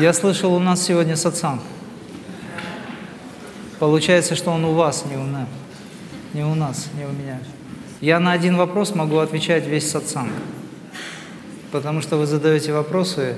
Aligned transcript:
Я 0.00 0.12
слышал, 0.12 0.54
у 0.54 0.60
нас 0.60 0.84
сегодня 0.84 1.16
сатсанг. 1.16 1.60
Получается, 3.80 4.36
что 4.36 4.52
он 4.52 4.64
у 4.64 4.72
вас, 4.72 5.04
не 5.10 5.16
у 5.16 5.24
нас. 5.24 5.48
Не 6.34 6.44
у 6.44 6.54
нас, 6.54 6.86
не 6.96 7.04
у 7.04 7.08
меня. 7.08 7.40
Я 8.00 8.20
на 8.20 8.30
один 8.30 8.56
вопрос 8.56 8.94
могу 8.94 9.18
отвечать 9.18 9.66
весь 9.66 9.90
сатсанг. 9.90 10.30
Потому 11.72 12.00
что 12.00 12.16
вы 12.16 12.26
задаете 12.26 12.72
вопросы 12.72 13.34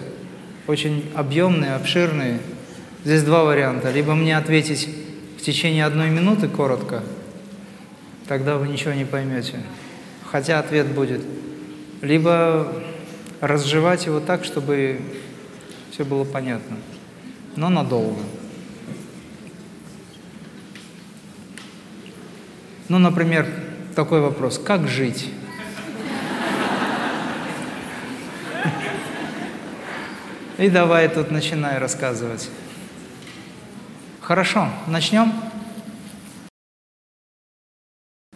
очень 0.66 1.10
объемные, 1.14 1.74
обширные. 1.76 2.40
Здесь 3.04 3.22
два 3.22 3.44
варианта. 3.44 3.90
Либо 3.90 4.14
мне 4.14 4.36
ответить 4.36 4.86
в 5.38 5.42
течение 5.42 5.86
одной 5.86 6.10
минуты 6.10 6.46
коротко, 6.46 7.02
тогда 8.28 8.58
вы 8.58 8.68
ничего 8.68 8.92
не 8.92 9.06
поймете. 9.06 9.54
Хотя 10.30 10.58
ответ 10.58 10.88
будет. 10.88 11.22
Либо 12.02 12.70
разжевать 13.40 14.04
его 14.04 14.20
так, 14.20 14.44
чтобы 14.44 15.00
все 15.90 16.04
было 16.04 16.24
понятно. 16.24 16.76
Но 17.56 17.68
надолго. 17.68 18.20
Ну, 22.88 22.98
например, 22.98 23.46
такой 23.94 24.20
вопрос. 24.20 24.58
Как 24.58 24.88
жить? 24.88 25.30
И 30.58 30.68
давай 30.68 31.08
тут 31.08 31.30
начинай 31.30 31.78
рассказывать. 31.78 32.50
Хорошо, 34.20 34.68
начнем? 34.86 35.32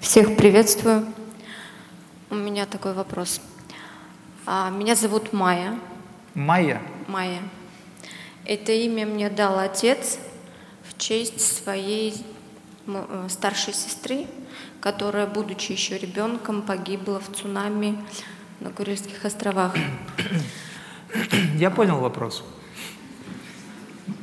Всех 0.00 0.36
приветствую. 0.36 1.06
У 2.30 2.34
меня 2.34 2.66
такой 2.66 2.94
вопрос. 2.94 3.40
А, 4.46 4.70
меня 4.70 4.94
зовут 4.94 5.32
Майя. 5.32 5.78
Майя? 6.34 6.80
Майя. 7.14 7.42
Это 8.44 8.72
имя 8.72 9.06
мне 9.06 9.30
дал 9.30 9.56
отец 9.60 10.18
в 10.82 10.98
честь 10.98 11.40
своей 11.40 12.26
э, 12.88 13.28
старшей 13.30 13.72
сестры, 13.72 14.26
которая, 14.80 15.28
будучи 15.28 15.70
еще 15.70 15.96
ребенком, 15.96 16.62
погибла 16.62 17.20
в 17.20 17.32
цунами 17.32 18.04
на 18.58 18.70
Курильских 18.70 19.24
островах. 19.24 19.76
Я 21.54 21.70
понял 21.70 22.00
вопрос. 22.00 22.42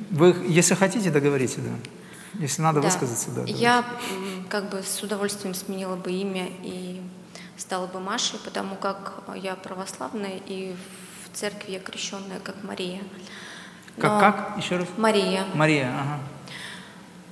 Вы, 0.09 0.35
если 0.49 0.75
хотите, 0.75 1.11
договорите, 1.11 1.61
да. 1.61 2.41
Если 2.41 2.61
надо 2.61 2.81
да. 2.81 2.87
высказаться, 2.87 3.31
да. 3.31 3.43
Я 3.45 3.85
как 4.49 4.69
бы 4.69 4.83
с 4.83 5.01
удовольствием 5.01 5.53
сменила 5.53 5.95
бы 5.95 6.11
имя 6.11 6.49
и 6.61 6.99
стала 7.55 7.87
бы 7.87 8.01
Машей, 8.01 8.37
потому 8.43 8.75
как 8.75 9.23
я 9.33 9.55
православная 9.55 10.41
и 10.45 10.75
в 10.75 11.10
церкви 11.33 11.73
я 11.73 11.79
крещенная 11.79 12.39
как 12.39 12.63
Мария. 12.63 13.01
Но... 13.97 14.01
Как, 14.01 14.19
как? 14.19 14.57
Еще 14.57 14.77
раз? 14.77 14.87
Мария. 14.97 15.45
Мария, 15.53 15.89
ага. 15.89 16.19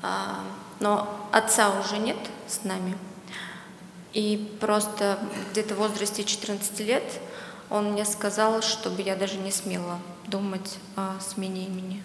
А, 0.02 0.40
но 0.80 1.30
отца 1.32 1.80
уже 1.80 1.98
нет 1.98 2.18
с 2.48 2.64
нами. 2.64 2.98
И 4.14 4.58
просто 4.60 5.20
где-то 5.52 5.76
в 5.76 5.78
возрасте 5.78 6.24
14 6.24 6.80
лет 6.82 7.04
он 7.70 7.92
мне 7.92 8.06
сказал, 8.06 8.62
чтобы 8.62 9.02
я 9.02 9.16
даже 9.16 9.38
не 9.38 9.52
смела 9.52 10.00
думать 10.26 10.80
о 10.96 11.20
смене 11.20 11.66
имени. 11.66 12.04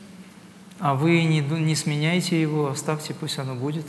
А 0.80 0.94
вы 0.94 1.22
не, 1.24 1.40
не 1.40 1.74
сменяйте 1.76 2.40
его, 2.40 2.68
оставьте, 2.68 3.14
пусть 3.14 3.38
оно 3.38 3.54
будет. 3.54 3.86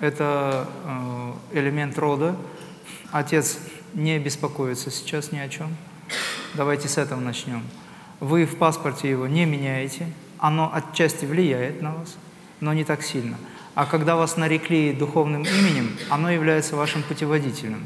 Это 0.00 0.66
э, 0.84 1.58
элемент 1.58 1.98
рода. 1.98 2.34
Отец 3.12 3.58
не 3.94 4.18
беспокоится 4.18 4.90
сейчас 4.90 5.30
ни 5.30 5.38
о 5.38 5.48
чем. 5.48 5.76
Давайте 6.54 6.86
с 6.86 6.98
этого 6.98 7.18
начнем. 7.18 7.62
Вы 8.20 8.44
в 8.44 8.56
паспорте 8.56 9.08
его 9.08 9.26
не 9.26 9.46
меняете. 9.46 10.06
Оно 10.38 10.70
отчасти 10.72 11.24
влияет 11.24 11.80
на 11.80 11.94
вас, 11.94 12.16
но 12.60 12.74
не 12.74 12.84
так 12.84 13.02
сильно. 13.02 13.38
А 13.74 13.86
когда 13.86 14.16
вас 14.16 14.36
нарекли 14.36 14.92
духовным 14.92 15.44
именем, 15.44 15.96
оно 16.10 16.30
является 16.30 16.76
вашим 16.76 17.02
путеводителем. 17.04 17.82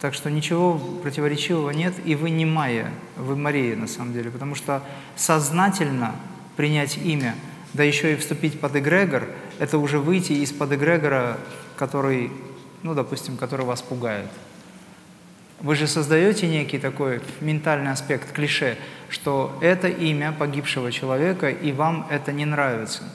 Так 0.00 0.14
что 0.14 0.30
ничего 0.30 0.78
противоречивого 1.02 1.70
нет, 1.70 1.92
и 2.06 2.14
вы 2.14 2.30
не 2.30 2.46
Майя, 2.46 2.90
вы 3.16 3.36
Мария 3.36 3.76
на 3.76 3.86
самом 3.86 4.14
деле, 4.14 4.30
потому 4.30 4.54
что 4.54 4.82
сознательно 5.16 6.14
принять 6.56 6.96
имя, 6.96 7.34
да 7.74 7.82
еще 7.84 8.14
и 8.14 8.16
вступить 8.16 8.58
под 8.58 8.76
эгрегор, 8.76 9.28
это 9.58 9.76
уже 9.76 9.98
выйти 9.98 10.32
из 10.32 10.52
под 10.52 10.72
эгрегора, 10.72 11.36
который, 11.76 12.32
ну, 12.82 12.94
допустим, 12.94 13.36
который 13.36 13.66
вас 13.66 13.82
пугает. 13.82 14.30
Вы 15.60 15.76
же 15.76 15.86
создаете 15.86 16.46
некий 16.46 16.78
такой 16.78 17.20
ментальный 17.40 17.92
аспект, 17.92 18.32
клише, 18.32 18.76
что 19.08 19.58
это 19.60 19.88
имя 19.88 20.32
погибшего 20.32 20.90
человека, 20.90 21.50
и 21.50 21.72
вам 21.72 22.06
это 22.10 22.32
не 22.32 22.44
нравится– 22.44 23.04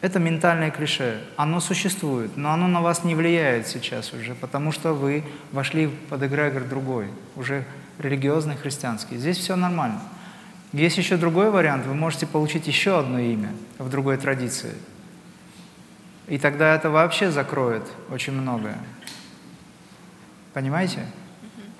это 0.00 0.20
ментальное 0.20 0.70
клише. 0.70 1.20
Оно 1.36 1.58
существует, 1.58 2.36
но 2.36 2.52
оно 2.52 2.68
на 2.68 2.80
вас 2.80 3.02
не 3.02 3.16
влияет 3.16 3.66
сейчас 3.66 4.12
уже, 4.12 4.34
потому 4.36 4.70
что 4.70 4.92
вы 4.92 5.24
вошли 5.50 5.88
под 5.88 6.22
эгрегор 6.22 6.62
другой, 6.64 7.08
уже 7.34 7.64
религиозный, 7.98 8.56
христианский. 8.56 9.16
Здесь 9.16 9.38
все 9.38 9.56
нормально. 9.56 10.00
Есть 10.72 10.98
еще 10.98 11.16
другой 11.16 11.50
вариант. 11.50 11.86
Вы 11.86 11.94
можете 11.94 12.26
получить 12.26 12.68
еще 12.68 13.00
одно 13.00 13.18
имя 13.18 13.50
в 13.78 13.88
другой 13.88 14.18
традиции. 14.18 14.74
И 16.28 16.38
тогда 16.38 16.76
это 16.76 16.90
вообще 16.90 17.32
закроет 17.32 17.82
очень 18.10 18.34
многое. 18.34 18.78
Понимаете? 20.52 21.06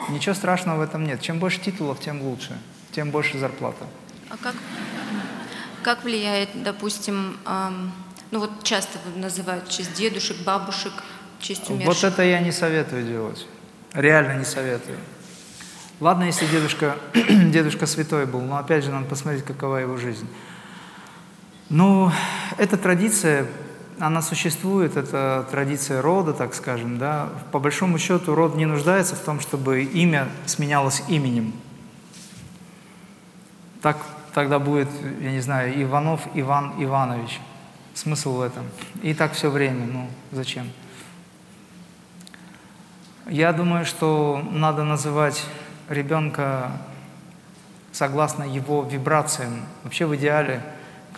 Ничего 0.09 0.35
страшного 0.35 0.79
в 0.79 0.81
этом 0.83 1.05
нет. 1.05 1.21
Чем 1.21 1.39
больше 1.39 1.61
титулов, 1.61 2.01
тем 2.01 2.23
лучше, 2.23 2.57
тем 2.93 3.11
больше 3.11 3.39
зарплата. 3.39 3.87
А 4.31 4.37
как, 4.37 4.55
как 5.83 6.05
влияет, 6.05 6.51
допустим, 6.63 7.37
эм 7.47 7.93
ну 8.31 8.41
вот 8.41 8.63
часто 8.63 8.99
называют 9.17 9.69
в 9.69 9.71
честь 9.71 9.95
дедушек, 9.95 10.37
бабушек, 10.45 10.93
в 11.39 11.43
честь 11.43 11.71
умерших. 11.71 11.87
Вот 11.87 12.05
это 12.05 12.23
я 12.23 12.41
не 12.41 12.53
советую 12.53 13.07
делать. 13.07 13.47
Реально 13.95 14.39
не 14.39 14.45
советую. 14.45 14.99
Ладно, 16.01 16.25
если 16.25 16.47
дедушка, 16.47 16.97
дедушка 17.15 17.87
святой 17.87 18.27
был, 18.27 18.41
но 18.41 18.59
опять 18.59 18.85
же 18.85 18.91
надо 18.91 19.07
посмотреть, 19.07 19.45
какова 19.45 19.79
его 19.79 19.97
жизнь. 19.97 20.29
Ну, 21.71 22.13
эта 22.57 22.77
традиция, 22.77 23.47
она 23.99 24.23
существует, 24.23 24.97
это 24.97 25.47
традиция 25.51 26.03
рода, 26.03 26.33
так 26.33 26.55
скажем, 26.55 26.99
да. 26.99 27.29
По 27.53 27.59
большому 27.59 27.99
счету 27.99 28.35
род 28.35 28.55
не 28.57 28.67
нуждается 28.67 29.17
в 29.17 29.21
том, 29.21 29.41
чтобы 29.41 29.83
имя 29.83 30.29
сменялось 30.47 31.03
именем. 31.09 31.53
Так 33.83 33.97
тогда 34.35 34.59
будет, 34.59 34.89
я 35.21 35.33
не 35.33 35.41
знаю, 35.41 35.81
Иванов 35.83 36.23
Иван 36.35 36.75
Иванович. 36.79 37.41
Смысл 37.95 38.37
в 38.37 38.43
этом. 38.43 38.65
И 39.03 39.15
так 39.15 39.33
все 39.33 39.51
время, 39.51 39.87
ну 39.87 40.09
зачем? 40.31 40.71
Я 43.27 43.53
думаю, 43.53 43.85
что 43.85 44.43
надо 44.51 44.85
называть 44.85 45.45
ребенка 45.89 46.73
согласно 47.93 48.45
его 48.45 48.85
вибрациям. 48.85 49.67
Вообще 49.83 50.07
в 50.07 50.15
идеале, 50.17 50.63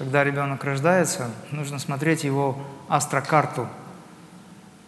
когда 0.00 0.24
ребенок 0.24 0.64
рождается, 0.64 1.30
нужно 1.50 1.78
смотреть 1.78 2.24
его 2.24 2.56
астрокарту. 2.88 3.68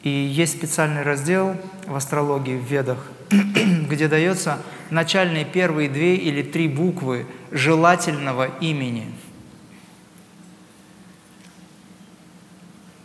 И 0.02 0.08
есть 0.08 0.56
специальный 0.56 1.02
раздел 1.02 1.54
в 1.86 1.94
астрологии, 1.94 2.56
в 2.56 2.64
ведах, 2.64 2.96
где 3.30 4.08
дается 4.08 4.58
начальные 4.88 5.44
первые 5.44 5.90
две 5.90 6.16
или 6.16 6.42
три 6.42 6.66
буквы 6.66 7.26
желательного 7.50 8.46
имени– 8.60 9.06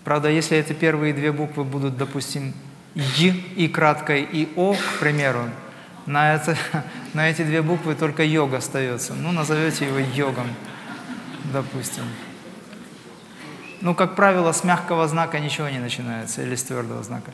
Правда, 0.06 0.30
если 0.30 0.58
эти 0.58 0.72
первые 0.72 1.14
две 1.14 1.34
буквы 1.34 1.66
будут, 1.66 1.98
допустим, 1.98 2.54
Й 2.96 3.44
и 3.58 3.68
краткое 3.68 4.20
и 4.22 4.48
О, 4.56 4.74
к 4.74 5.00
примеру, 5.02 5.50
на, 6.06 6.36
это, 6.36 6.56
на 7.14 7.30
эти 7.30 7.42
две 7.42 7.62
буквы 7.62 7.94
только 7.94 8.24
йог 8.24 8.54
остается. 8.54 9.16
Ну, 9.16 9.34
назовете 9.34 9.86
его 9.86 10.00
йогом, 10.00 10.48
допустим. 11.54 12.04
Ну, 13.82 13.94
как 13.94 14.16
правило, 14.16 14.52
с 14.52 14.64
мягкого 14.64 15.08
знака 15.08 15.40
ничего 15.40 15.70
не 15.70 15.80
начинается, 15.80 16.42
или 16.42 16.56
с 16.56 16.64
твердого 16.64 17.04
знака. 17.04 17.32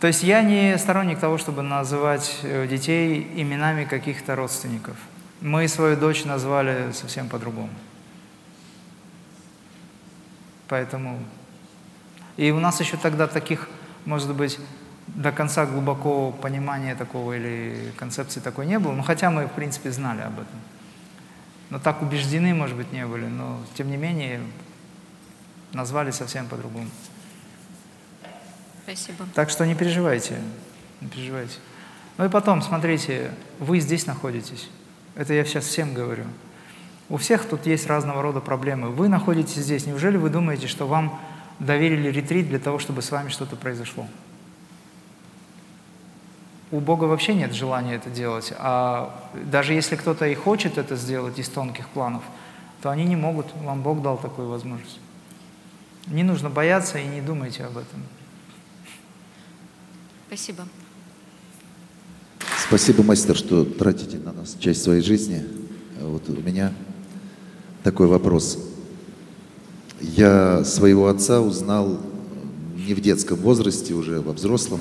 То 0.00 0.06
есть 0.06 0.22
я 0.22 0.42
не 0.42 0.76
сторонник 0.78 1.18
того, 1.18 1.38
чтобы 1.38 1.62
называть 1.62 2.38
э, 2.42 2.66
детей 2.66 3.32
именами 3.36 3.84
каких-то 3.84 4.36
родственников. 4.36 4.96
Мы 5.40 5.66
свою 5.68 5.96
дочь 5.96 6.24
назвали 6.24 6.92
совсем 6.92 7.28
по-другому. 7.28 7.70
Поэтому 10.68 11.18
и 12.36 12.50
у 12.50 12.58
нас 12.58 12.80
еще 12.80 12.96
тогда 12.96 13.26
таких, 13.26 13.68
может 14.04 14.34
быть, 14.34 14.58
до 15.06 15.32
конца 15.32 15.66
глубокого 15.66 16.32
понимания 16.32 16.94
такого 16.94 17.36
или 17.36 17.92
концепции 17.96 18.40
такой 18.40 18.66
не 18.66 18.78
было, 18.78 18.92
но 18.92 19.02
хотя 19.02 19.30
мы, 19.30 19.46
в 19.46 19.52
принципе, 19.52 19.90
знали 19.90 20.22
об 20.22 20.34
этом. 20.34 20.73
Но 21.74 21.80
так 21.80 22.02
убеждены, 22.02 22.54
может 22.54 22.76
быть, 22.76 22.92
не 22.92 23.04
были, 23.04 23.26
но 23.26 23.60
тем 23.74 23.90
не 23.90 23.96
менее 23.96 24.40
назвали 25.72 26.12
совсем 26.12 26.46
по-другому. 26.46 26.86
Спасибо. 28.84 29.26
Так 29.34 29.50
что 29.50 29.66
не 29.66 29.74
переживайте, 29.74 30.38
не 31.00 31.08
переживайте. 31.08 31.58
Ну 32.16 32.26
и 32.26 32.28
потом, 32.28 32.62
смотрите, 32.62 33.32
вы 33.58 33.80
здесь 33.80 34.06
находитесь. 34.06 34.70
Это 35.16 35.34
я 35.34 35.44
сейчас 35.44 35.64
всем 35.64 35.94
говорю. 35.94 36.26
У 37.08 37.16
всех 37.16 37.44
тут 37.44 37.66
есть 37.66 37.88
разного 37.88 38.22
рода 38.22 38.38
проблемы. 38.38 38.90
Вы 38.90 39.08
находитесь 39.08 39.56
здесь. 39.56 39.84
Неужели 39.84 40.16
вы 40.16 40.30
думаете, 40.30 40.68
что 40.68 40.86
вам 40.86 41.20
доверили 41.58 42.08
ретрит 42.08 42.46
для 42.46 42.60
того, 42.60 42.78
чтобы 42.78 43.02
с 43.02 43.10
вами 43.10 43.30
что-то 43.30 43.56
произошло? 43.56 44.06
У 46.70 46.80
Бога 46.80 47.04
вообще 47.04 47.34
нет 47.34 47.52
желания 47.52 47.94
это 47.94 48.10
делать. 48.10 48.52
А 48.58 49.30
даже 49.50 49.74
если 49.74 49.96
кто-то 49.96 50.26
и 50.26 50.34
хочет 50.34 50.78
это 50.78 50.96
сделать 50.96 51.38
из 51.38 51.48
тонких 51.48 51.88
планов, 51.88 52.22
то 52.82 52.90
они 52.90 53.04
не 53.04 53.16
могут. 53.16 53.46
Вам 53.62 53.82
Бог 53.82 54.02
дал 54.02 54.18
такую 54.18 54.48
возможность. 54.48 54.98
Не 56.06 56.22
нужно 56.22 56.50
бояться 56.50 56.98
и 56.98 57.06
не 57.06 57.20
думайте 57.20 57.64
об 57.64 57.78
этом. 57.78 58.02
Спасибо. 60.26 60.66
Спасибо, 62.66 63.02
мастер, 63.02 63.36
что 63.36 63.64
тратите 63.64 64.18
на 64.18 64.32
нас 64.32 64.56
часть 64.58 64.82
своей 64.82 65.02
жизни. 65.02 65.44
Вот 66.00 66.28
у 66.28 66.32
меня 66.32 66.72
такой 67.82 68.06
вопрос. 68.06 68.58
Я 70.00 70.64
своего 70.64 71.08
отца 71.08 71.40
узнал 71.40 72.00
не 72.74 72.94
в 72.94 73.00
детском 73.00 73.38
возрасте, 73.38 73.94
уже 73.94 74.20
во 74.20 74.32
взрослом. 74.32 74.80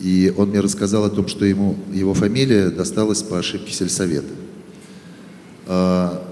И 0.00 0.32
он 0.36 0.48
мне 0.48 0.60
рассказал 0.60 1.04
о 1.04 1.10
том, 1.10 1.28
что 1.28 1.44
ему 1.44 1.76
его 1.92 2.14
фамилия 2.14 2.70
досталась 2.70 3.22
по 3.22 3.38
ошибке 3.38 3.72
сельсовета. 3.72 4.32
А, 5.66 6.26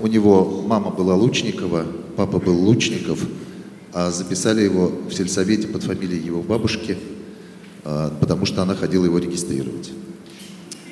у 0.00 0.06
него 0.06 0.62
мама 0.66 0.90
была 0.90 1.14
Лучникова, 1.14 1.86
папа 2.16 2.38
был 2.38 2.58
Лучников, 2.58 3.20
а 3.92 4.10
записали 4.10 4.62
его 4.62 4.90
в 5.08 5.12
сельсовете 5.12 5.68
под 5.68 5.82
фамилией 5.82 6.24
его 6.24 6.42
бабушки, 6.42 6.96
а, 7.84 8.16
потому 8.18 8.46
что 8.46 8.62
она 8.62 8.74
ходила 8.74 9.04
его 9.04 9.18
регистрировать. 9.18 9.90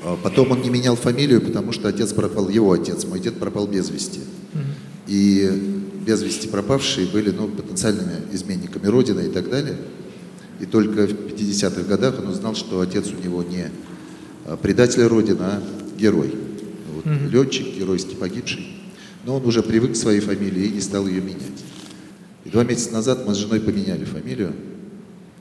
А 0.05 0.19
потом 0.23 0.51
он 0.51 0.61
не 0.61 0.71
менял 0.71 0.97
фамилию, 0.97 1.41
потому 1.41 1.73
что 1.73 1.89
отец 1.89 2.13
пропал, 2.13 2.49
его 2.51 2.73
отец, 2.73 3.05
мой 3.05 3.21
дед 3.21 3.39
пропал 3.39 3.67
без 3.67 3.89
вести. 3.91 4.21
И 5.07 5.51
без 6.07 6.23
вести 6.23 6.49
пропавшие 6.49 7.07
были 7.07 7.31
ну, 7.31 7.49
потенциальными 7.49 8.13
изменниками 8.33 8.87
Родины 8.87 9.23
и 9.23 9.29
так 9.29 9.51
далее. 9.51 9.77
И 10.61 10.67
только 10.67 11.07
в 11.07 11.11
50-х 11.11 11.83
годах 11.83 12.19
он 12.19 12.29
узнал, 12.29 12.55
что 12.55 12.81
отец 12.81 13.09
у 13.09 13.23
него 13.23 13.43
не 13.43 13.71
а, 14.45 14.57
предатель 14.57 15.03
Родины, 15.05 15.41
а 15.41 15.63
герой. 15.99 16.35
Вот, 16.95 17.07
mm-hmm. 17.07 17.31
Летчик, 17.31 17.67
геройски 17.75 18.15
погибший. 18.15 18.67
Но 19.25 19.37
он 19.37 19.47
уже 19.47 19.63
привык 19.63 19.93
к 19.93 19.97
своей 19.97 20.21
фамилии 20.21 20.67
и 20.67 20.73
не 20.73 20.81
стал 20.81 21.07
ее 21.07 21.23
менять. 21.23 21.65
И 22.45 22.51
два 22.51 22.65
месяца 22.65 22.93
назад 22.93 23.27
мы 23.27 23.35
с 23.35 23.39
женой 23.39 23.61
поменяли 23.61 24.05
фамилию, 24.05 24.53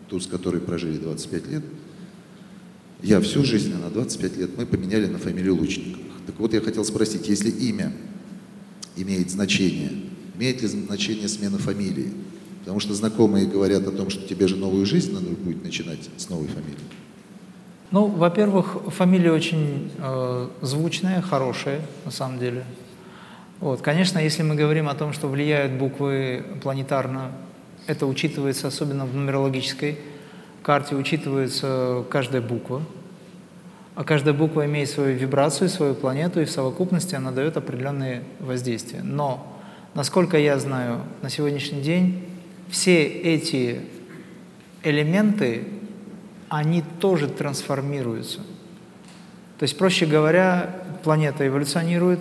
ту, 0.10 0.20
с 0.20 0.28
которой 0.28 0.62
прожили 0.62 0.98
25 0.98 1.48
лет. 1.48 1.64
Я 3.02 3.22
всю 3.22 3.44
жизнь, 3.44 3.74
она 3.74 3.90
25 3.90 4.38
лет, 4.38 4.58
мы 4.58 4.66
поменяли 4.66 5.08
на 5.08 5.18
фамилию 5.18 5.56
Лучниковых. 5.56 6.06
Так 6.28 6.40
вот, 6.40 6.54
я 6.54 6.62
хотел 6.62 6.84
спросить, 6.84 7.28
если 7.28 7.50
имя 7.50 7.94
имеет 8.96 9.32
значение, 9.32 9.92
имеет 10.36 10.62
ли 10.62 10.68
значение 10.68 11.28
смена 11.28 11.58
фамилии? 11.58 12.12
Потому 12.70 12.82
что 12.82 12.94
знакомые 12.94 13.48
говорят 13.48 13.88
о 13.88 13.92
том, 13.92 14.12
что 14.12 14.28
тебе 14.28 14.48
же 14.48 14.56
новую 14.56 14.86
жизнь 14.86 15.12
надо 15.12 15.26
будет 15.30 15.64
начинать 15.64 16.08
с 16.18 16.30
новой 16.30 16.46
фамилии. 16.46 16.78
Ну, 17.90 18.06
во-первых, 18.06 18.78
фамилия 18.90 19.32
очень 19.32 19.90
э, 19.98 20.48
звучная, 20.62 21.20
хорошая, 21.24 21.82
на 22.06 22.12
самом 22.12 22.38
деле. 22.38 22.64
Вот. 23.60 23.82
Конечно, 23.82 24.20
если 24.20 24.44
мы 24.44 24.54
говорим 24.54 24.88
о 24.88 24.94
том, 24.94 25.14
что 25.14 25.28
влияют 25.28 25.80
буквы 25.80 26.46
планетарно, 26.62 27.32
это 27.88 28.06
учитывается 28.06 28.68
особенно 28.68 29.08
в 29.08 29.16
нумерологической 29.16 29.98
карте 30.62 30.94
учитывается 30.94 32.06
каждая 32.12 32.44
буква, 32.44 32.84
а 33.96 34.04
каждая 34.04 34.36
буква 34.36 34.68
имеет 34.68 34.92
свою 34.92 35.18
вибрацию, 35.18 35.70
свою 35.70 35.96
планету, 35.96 36.40
и 36.40 36.46
в 36.46 36.52
совокупности 36.52 37.16
она 37.16 37.32
дает 37.32 37.58
определенные 37.58 38.22
воздействия. 38.40 39.02
Но, 39.02 39.58
насколько 39.96 40.38
я 40.38 40.60
знаю, 40.60 41.00
на 41.24 41.32
сегодняшний 41.32 41.82
день 41.82 42.29
все 42.70 43.04
эти 43.04 43.82
элементы, 44.84 45.66
они 46.48 46.84
тоже 47.00 47.28
трансформируются. 47.28 48.40
То 49.58 49.64
есть, 49.64 49.78
проще 49.78 50.06
говоря, 50.06 50.84
планета 51.04 51.48
эволюционирует, 51.48 52.20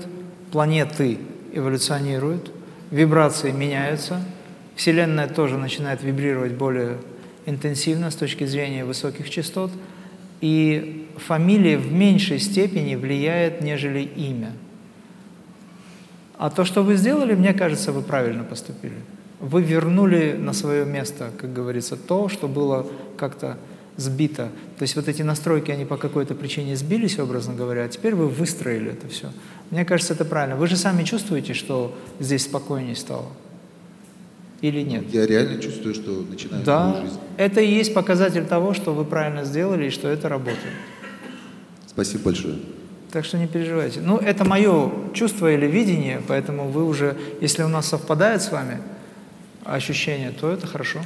планеты 0.51 1.19
эволюционируют, 1.53 2.51
вибрации 2.91 3.53
меняются, 3.53 4.23
Вселенная 4.75 5.29
тоже 5.29 5.59
начинает 5.59 6.03
вибрировать 6.03 6.53
более 6.53 6.99
интенсивно 7.47 8.11
с 8.11 8.15
точки 8.15 8.45
зрения 8.45 8.85
высоких 8.85 9.29
частот, 9.29 9.73
и 10.41 11.09
фамилия 11.17 11.77
в 11.79 11.93
меньшей 11.93 12.39
степени 12.39 12.95
влияет, 12.95 13.61
нежели 13.61 14.01
имя. 14.01 14.53
А 16.39 16.51
то, 16.51 16.65
что 16.65 16.85
вы 16.85 16.95
сделали, 16.95 17.35
мне 17.35 17.53
кажется, 17.55 17.91
вы 17.91 18.03
правильно 18.03 18.45
поступили. 18.45 18.95
Вы 19.41 19.63
вернули 19.63 20.37
на 20.39 20.53
свое 20.53 20.85
место, 20.85 21.31
как 21.39 21.53
говорится, 21.53 21.97
то, 21.97 22.29
что 22.29 22.49
было 22.49 22.87
как-то 23.17 23.57
сбито. 23.97 24.49
То 24.79 24.83
есть 24.83 24.97
вот 24.97 25.09
эти 25.09 25.23
настройки, 25.23 25.71
они 25.71 25.85
по 25.85 25.97
какой-то 25.97 26.35
причине 26.35 26.77
сбились, 26.77 27.19
образно 27.19 27.55
говоря, 27.55 27.85
а 27.85 27.89
теперь 27.89 28.15
вы 28.15 28.29
выстроили 28.29 28.93
это 28.93 29.09
все. 29.09 29.31
Мне 29.71 29.85
кажется, 29.85 30.15
это 30.15 30.25
правильно. 30.25 30.57
Вы 30.57 30.67
же 30.67 30.77
сами 30.77 31.03
чувствуете, 31.03 31.53
что 31.53 31.97
здесь 32.21 32.45
спокойнее 32.45 32.97
стало 32.97 33.27
или 34.61 34.83
нет? 34.83 35.05
Я 35.13 35.27
реально 35.27 35.61
чувствую, 35.61 35.95
что 35.95 36.25
начинаю 36.29 36.65
да, 36.65 36.87
новую 36.87 37.03
жизнь. 37.03 37.21
это 37.37 37.61
и 37.61 37.71
есть 37.71 37.95
показатель 37.95 38.45
того, 38.45 38.75
что 38.75 38.93
вы 38.93 39.05
правильно 39.05 39.45
сделали 39.45 39.87
и 39.87 39.91
что 39.91 40.09
это 40.09 40.29
работает. 40.29 40.75
Спасибо 41.87 42.25
большое. 42.25 42.57
Так 43.13 43.25
что 43.25 43.39
не 43.39 43.47
переживайте. 43.47 44.01
Ну, 44.01 44.19
это 44.19 44.45
мое 44.45 44.93
чувство 45.15 45.53
или 45.53 45.67
видение, 45.67 46.21
поэтому 46.27 46.69
вы 46.69 46.85
уже, 46.85 47.17
если 47.41 47.63
у 47.63 47.69
нас 47.69 47.87
совпадает 47.87 48.43
с 48.43 48.53
вами 48.53 48.79
ощущение, 49.65 50.31
то 50.31 50.51
это 50.51 50.67
хорошо. 50.67 51.01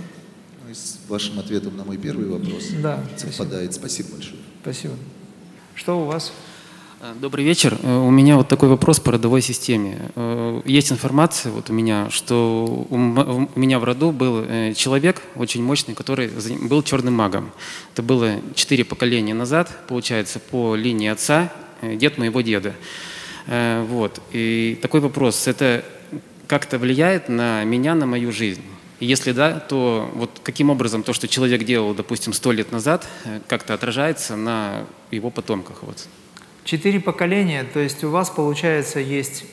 Ну, 0.64 0.70
и 0.70 0.74
с 0.74 0.98
вашим 1.08 1.38
ответом 1.38 1.76
на 1.76 1.84
мой 1.84 1.96
первый 1.96 2.28
вопрос 2.28 2.68
да, 2.82 3.02
совпадает. 3.16 3.74
Спасибо, 3.74 4.08
спасибо 4.08 4.16
большое. 4.16 4.42
Спасибо. 4.62 4.94
Что 5.74 6.00
у 6.00 6.04
вас? 6.04 6.32
Э, 7.04 7.14
добрый 7.20 7.44
вечер. 7.44 7.76
Э, 7.82 7.96
у 7.98 8.10
меня 8.10 8.36
вот 8.36 8.46
такой 8.46 8.68
вопрос 8.68 9.00
по 9.00 9.10
родовой 9.10 9.42
системе. 9.42 9.98
Э, 10.14 10.60
есть 10.64 10.92
информация 10.92 11.50
вот 11.50 11.68
у 11.68 11.72
меня, 11.72 12.08
что 12.10 12.86
у 12.90 12.96
меня 13.58 13.80
в 13.80 13.84
роду 13.84 14.12
был 14.12 14.46
человек 14.76 15.20
очень 15.34 15.64
мощный, 15.64 15.94
который 15.94 16.30
был 16.68 16.82
черным 16.84 17.14
магом. 17.14 17.50
Это 17.92 18.04
было 18.04 18.36
четыре 18.54 18.84
поколения 18.84 19.34
назад, 19.34 19.68
получается, 19.88 20.38
по 20.38 20.76
линии 20.76 21.08
отца, 21.08 21.52
дед 21.82 22.18
моего 22.18 22.40
деда. 22.40 22.74
Вот. 23.48 24.20
И 24.30 24.78
такой 24.80 25.00
вопрос, 25.00 25.48
это 25.48 25.84
как-то 26.52 26.78
влияет 26.78 27.30
на 27.30 27.64
меня, 27.64 27.94
на 27.94 28.04
мою 28.04 28.30
жизнь? 28.30 28.60
И 29.00 29.06
если 29.06 29.32
да, 29.32 29.58
то 29.58 30.10
вот 30.12 30.38
каким 30.42 30.68
образом 30.68 31.02
то, 31.02 31.14
что 31.14 31.26
человек 31.26 31.64
делал, 31.64 31.94
допустим, 31.94 32.34
сто 32.34 32.52
лет 32.52 32.70
назад, 32.72 33.08
как-то 33.48 33.72
отражается 33.72 34.36
на 34.36 34.84
его 35.10 35.30
потомках? 35.30 35.82
Вот. 35.82 36.06
Четыре 36.64 37.00
поколения, 37.00 37.64
то 37.64 37.80
есть 37.80 38.04
у 38.04 38.10
вас, 38.10 38.28
получается, 38.28 39.00
есть 39.00 39.46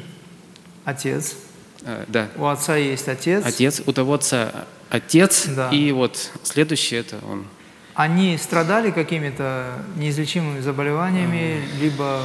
отец. 0.84 1.36
А, 1.82 2.04
да. 2.08 2.28
У 2.36 2.44
отца 2.44 2.76
есть 2.76 3.08
отец. 3.08 3.42
Отец, 3.46 3.80
у 3.86 3.92
того 3.94 4.12
отца 4.12 4.66
отец, 4.90 5.46
да. 5.46 5.70
и 5.70 5.92
вот 5.92 6.30
следующий 6.42 6.96
это 6.96 7.16
он. 7.26 7.46
Они 7.94 8.36
страдали 8.36 8.90
какими-то 8.90 9.82
неизлечимыми 9.96 10.60
заболеваниями, 10.60 11.62
либо 11.80 12.20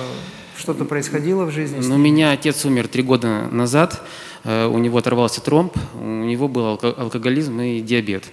что-то 0.58 0.86
происходило 0.86 1.46
в 1.46 1.52
жизни? 1.52 1.80
Ну, 1.82 1.96
у 1.96 1.98
меня 1.98 2.32
отец 2.32 2.66
умер 2.66 2.88
три 2.88 3.04
года 3.04 3.48
назад, 3.52 4.02
э, 4.44 4.66
у 4.66 4.78
него 4.78 4.98
оторвался 4.98 5.42
тромб, 5.42 5.76
у 6.00 6.06
него 6.06 6.48
был 6.48 6.80
алкоголизм 6.82 7.60
и 7.62 7.82
диабет. 7.82 8.26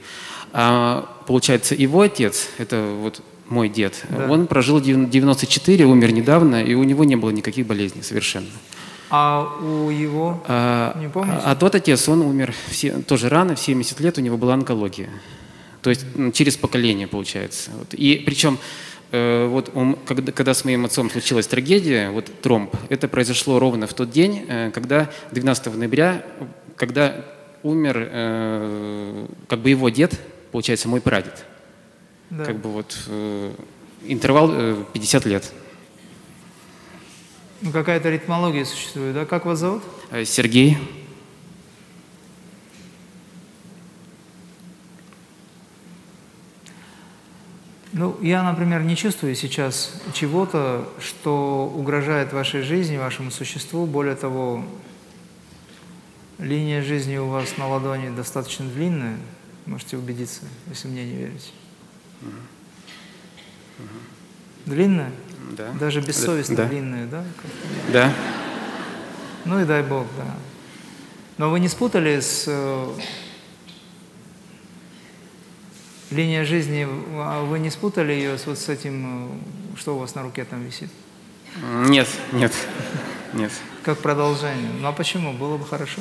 А 0.53 1.09
получается, 1.27 1.75
его 1.75 2.01
отец, 2.01 2.49
это 2.59 2.95
вот 3.01 3.23
мой 3.49 3.69
дед, 3.69 4.05
да. 4.09 4.31
он 4.31 4.47
прожил 4.47 4.81
94, 4.81 5.85
умер 5.85 6.13
недавно, 6.13 6.63
и 6.63 6.75
у 6.75 6.85
него 6.85 7.05
не 7.05 7.17
было 7.17 7.31
никаких 7.31 7.67
болезней 7.67 8.03
совершенно. 8.03 8.47
А 9.11 9.59
у 9.61 9.91
его, 9.91 10.41
а, 10.47 10.97
не 10.99 11.09
помните? 11.09 11.41
А, 11.45 11.51
а 11.51 11.57
тот 11.57 11.75
отец, 11.75 12.09
он 12.09 12.23
умер 12.23 12.55
все, 12.69 12.93
тоже 13.03 13.29
рано, 13.29 13.57
в 13.57 13.61
70 13.61 13.99
лет 14.01 14.19
у 14.19 14.21
него 14.21 14.37
была 14.37 14.55
онкология. 14.55 15.11
То 15.83 15.91
есть 15.91 16.05
через 16.33 16.57
поколение, 16.57 17.09
получается. 17.09 17.71
Вот. 17.77 17.95
И 17.95 18.23
причем, 18.25 18.59
вот 19.13 19.71
он, 19.75 19.97
когда, 20.07 20.33
когда 20.33 20.55
с 20.55 20.65
моим 20.65 20.85
отцом 20.85 21.11
случилась 21.11 21.47
трагедия, 21.47 22.11
вот 22.11 22.31
тромб, 22.43 22.75
это 22.89 23.09
произошло 23.09 23.59
ровно 23.59 23.87
в 23.87 23.95
тот 23.95 24.11
день, 24.11 24.45
э, 24.49 24.71
когда 24.73 25.11
12 25.33 25.75
ноября, 25.77 26.25
когда 26.77 27.25
умер 27.63 28.09
э, 28.11 29.27
как 29.49 29.59
бы 29.61 29.71
его 29.71 29.89
дед, 29.89 30.19
получается, 30.53 30.89
мой 30.89 31.01
прадед. 31.01 31.45
Да. 32.31 32.45
Как 32.45 32.59
бы 32.59 32.71
вот 32.71 32.97
э, 33.09 33.53
интервал 34.07 34.51
э, 34.53 34.85
50 34.93 35.27
лет. 35.27 35.53
Ну, 37.63 37.73
какая-то 37.73 38.09
ритмология 38.09 38.65
существует, 38.65 39.15
да? 39.15 39.25
Как 39.27 39.45
вас 39.45 39.59
зовут? 39.59 39.83
Э, 40.11 40.25
Сергей. 40.25 40.79
Ну, 47.93 48.17
я, 48.23 48.43
например, 48.45 48.83
не 48.83 48.95
чувствую 48.95 49.35
сейчас 49.35 50.01
чего-то, 50.13 50.89
что 51.01 51.73
угрожает 51.75 52.33
вашей 52.33 52.63
жизни, 52.63 52.97
вашему 52.97 53.33
существу. 53.33 53.85
Более 53.87 54.15
того, 54.15 54.65
линия 56.39 56.83
жизни 56.83 57.17
у 57.17 57.29
вас 57.29 57.57
на 57.59 57.67
ладони 57.67 58.15
достаточно 58.15 58.67
длинная. 58.67 59.17
Можете 59.67 59.97
убедиться, 59.97 60.43
если 60.69 60.87
мне 60.87 61.05
не 61.05 61.17
верите. 61.17 61.51
Длинная? 64.67 65.11
Да. 65.57 65.73
Даже 65.73 66.01
бессовестно 66.01 66.57
Да. 66.57 66.67
длинная, 66.67 67.07
да? 67.07 67.25
Да. 67.93 68.15
Ну 69.45 69.61
и 69.61 69.65
дай 69.65 69.83
Бог, 69.83 70.07
да. 70.17 70.37
Но 71.39 71.51
вы 71.51 71.59
не 71.59 71.69
спутали 71.69 72.21
с 72.21 72.49
линией 76.11 76.45
жизни, 76.45 76.87
а 77.15 77.45
вы 77.45 77.59
не 77.59 77.71
спутали 77.71 78.13
ее 78.13 78.39
с 78.39 78.47
вот 78.47 78.59
с 78.59 78.69
этим, 78.69 79.33
э, 79.75 79.79
что 79.79 79.97
у 79.97 79.99
вас 79.99 80.15
на 80.15 80.23
руке 80.23 80.45
там 80.45 80.63
висит? 80.65 80.91
Нет, 81.87 82.09
нет, 82.33 82.53
нет. 83.33 83.53
Как 83.83 83.99
продолжение. 83.99 84.71
Ну 84.81 84.89
а 84.89 84.93
почему? 84.93 85.33
Было 85.33 85.57
бы 85.57 85.65
хорошо. 85.65 86.01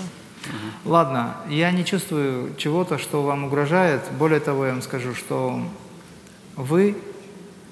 Ладно, 0.86 1.38
я 1.50 1.72
не 1.72 1.86
чувствую 1.86 2.56
чего-то, 2.56 2.98
что 2.98 3.24
вам 3.24 3.46
угрожает. 3.46 4.02
Более 4.18 4.40
того, 4.40 4.66
я 4.66 4.72
вам 4.72 4.82
скажу, 4.82 5.14
что 5.14 5.62
вы, 6.56 6.98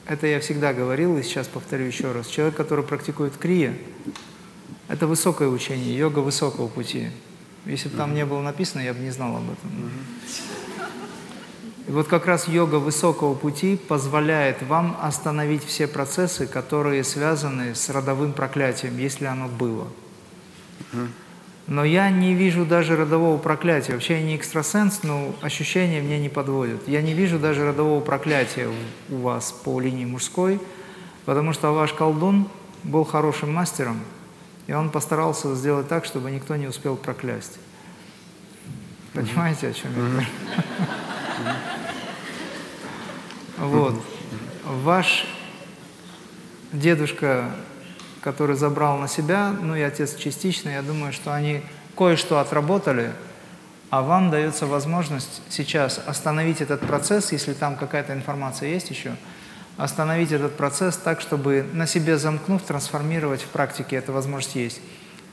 это 0.05 0.27
я 0.27 0.39
всегда 0.39 0.73
говорил 0.73 1.17
и 1.17 1.23
сейчас 1.23 1.47
повторю 1.47 1.85
еще 1.85 2.11
раз, 2.11 2.27
человек, 2.27 2.55
который 2.55 2.83
практикует 2.83 3.35
крия, 3.37 3.73
это 4.87 5.07
высокое 5.07 5.49
учение, 5.49 5.97
йога 5.97 6.19
высокого 6.19 6.67
пути. 6.67 7.09
Если 7.65 7.89
бы 7.89 7.97
там 7.97 8.13
не 8.13 8.25
было 8.25 8.41
написано, 8.41 8.81
я 8.81 8.93
бы 8.93 8.99
не 8.99 9.11
знал 9.11 9.35
об 9.35 9.43
этом. 9.43 9.91
И 11.87 11.91
вот 11.91 12.07
как 12.07 12.25
раз 12.25 12.47
йога 12.49 12.75
высокого 12.75 13.33
пути 13.33 13.77
позволяет 13.77 14.61
вам 14.63 14.97
остановить 15.01 15.63
все 15.63 15.87
процессы, 15.87 16.45
которые 16.45 17.03
связаны 17.05 17.75
с 17.75 17.89
родовым 17.89 18.33
проклятием, 18.33 18.97
если 18.97 19.25
оно 19.25 19.47
было. 19.47 19.87
Но 21.67 21.83
я 21.83 22.09
не 22.09 22.33
вижу 22.33 22.65
даже 22.65 22.95
родового 22.95 23.37
проклятия. 23.37 23.93
Вообще 23.93 24.19
я 24.19 24.23
не 24.25 24.35
экстрасенс, 24.37 25.03
но 25.03 25.35
ощущения 25.41 26.01
мне 26.01 26.17
не 26.17 26.29
подводят. 26.29 26.87
Я 26.87 27.01
не 27.01 27.13
вижу 27.13 27.39
даже 27.39 27.65
родового 27.65 27.99
проклятия 28.01 28.69
у- 29.09 29.17
вас 29.17 29.51
по 29.51 29.79
линии 29.81 30.05
мужской, 30.05 30.61
потому 31.25 31.51
что 31.51 31.73
ваш 31.73 31.91
колдун 31.91 32.47
был 32.83 33.03
хорошим 33.03 33.53
мастером, 33.53 33.99
и 34.67 34.73
он 34.73 34.89
постарался 34.89 35.55
сделать 35.55 35.89
так, 35.89 36.05
чтобы 36.05 36.31
никто 36.31 36.55
не 36.55 36.67
успел 36.67 36.95
проклясть. 36.95 37.59
Понимаете, 39.13 39.67
о 39.69 39.73
чем 39.73 39.91
я 39.93 40.01
говорю? 40.01 40.27
Вот. 43.67 43.95
Ваш 44.65 45.25
дедушка, 46.71 47.51
который 48.21 48.55
забрал 48.55 48.97
на 48.97 49.07
себя, 49.07 49.53
ну 49.61 49.75
и 49.75 49.81
отец 49.81 50.15
частично, 50.15 50.69
я 50.69 50.81
думаю, 50.81 51.13
что 51.13 51.33
они 51.33 51.61
кое-что 51.97 52.39
отработали, 52.39 53.11
а 53.89 54.01
вам 54.01 54.29
дается 54.31 54.65
возможность 54.65 55.41
сейчас 55.49 56.01
остановить 56.05 56.61
этот 56.61 56.81
процесс, 56.81 57.31
если 57.31 57.53
там 57.53 57.75
какая-то 57.75 58.13
информация 58.13 58.69
есть 58.69 58.89
еще, 58.89 59.15
остановить 59.77 60.31
этот 60.31 60.55
процесс 60.55 60.97
так, 60.97 61.21
чтобы 61.21 61.65
на 61.73 61.87
себе 61.87 62.17
замкнув, 62.17 62.61
трансформировать 62.63 63.41
в 63.41 63.47
практике, 63.47 63.95
эта 63.97 64.11
возможность 64.11 64.55
есть. 64.55 64.81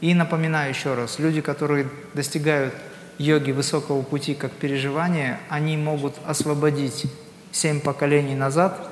И 0.01 0.13
напоминаю 0.13 0.71
еще 0.71 0.95
раз, 0.95 1.19
люди, 1.19 1.41
которые 1.41 1.89
достигают 2.15 2.75
йоги 3.19 3.53
высокого 3.53 4.03
пути 4.03 4.35
как 4.35 4.53
переживания, 4.53 5.41
они 5.49 5.77
могут 5.77 6.15
освободить 6.27 7.07
семь 7.55 7.81
поколений 7.81 8.35
назад 8.35 8.91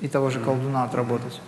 и 0.00 0.08
того 0.08 0.30
же 0.30 0.38
колдуна 0.38 0.84
отработать, 0.84 1.40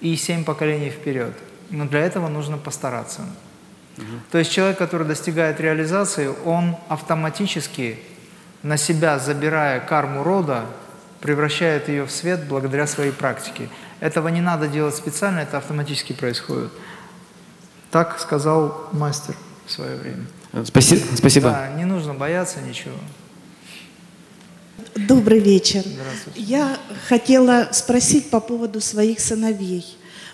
и 0.00 0.16
семь 0.16 0.44
поколений 0.44 0.90
вперед. 0.90 1.32
Но 1.70 1.86
для 1.86 2.00
этого 2.00 2.28
нужно 2.28 2.58
постараться. 2.58 3.22
То 4.30 4.38
есть 4.38 4.50
человек, 4.50 4.78
который 4.78 5.06
достигает 5.06 5.60
реализации, 5.60 6.30
он 6.44 6.76
автоматически 6.88 7.98
на 8.62 8.76
себя, 8.76 9.18
забирая 9.18 9.80
карму 9.80 10.22
рода, 10.22 10.66
превращает 11.20 11.88
ее 11.88 12.04
в 12.04 12.10
свет 12.10 12.48
благодаря 12.48 12.86
своей 12.86 13.12
практике. 13.12 13.68
Этого 14.00 14.28
не 14.28 14.40
надо 14.40 14.66
делать 14.66 14.96
специально, 14.96 15.40
это 15.40 15.58
автоматически 15.58 16.12
происходит. 16.12 16.72
Так 17.90 18.18
сказал 18.18 18.88
мастер 18.92 19.36
в 19.66 19.70
свое 19.70 19.96
время. 19.96 20.26
Спасибо. 20.64 21.04
Спасибо. 21.14 21.50
Да, 21.50 21.68
не 21.74 21.84
нужно 21.84 22.14
бояться 22.14 22.60
ничего. 22.60 22.96
Добрый 24.94 25.38
вечер. 25.38 25.84
Я 26.36 26.76
хотела 27.08 27.68
спросить 27.72 28.28
по 28.28 28.40
поводу 28.40 28.80
своих 28.82 29.20
сыновей. 29.20 29.86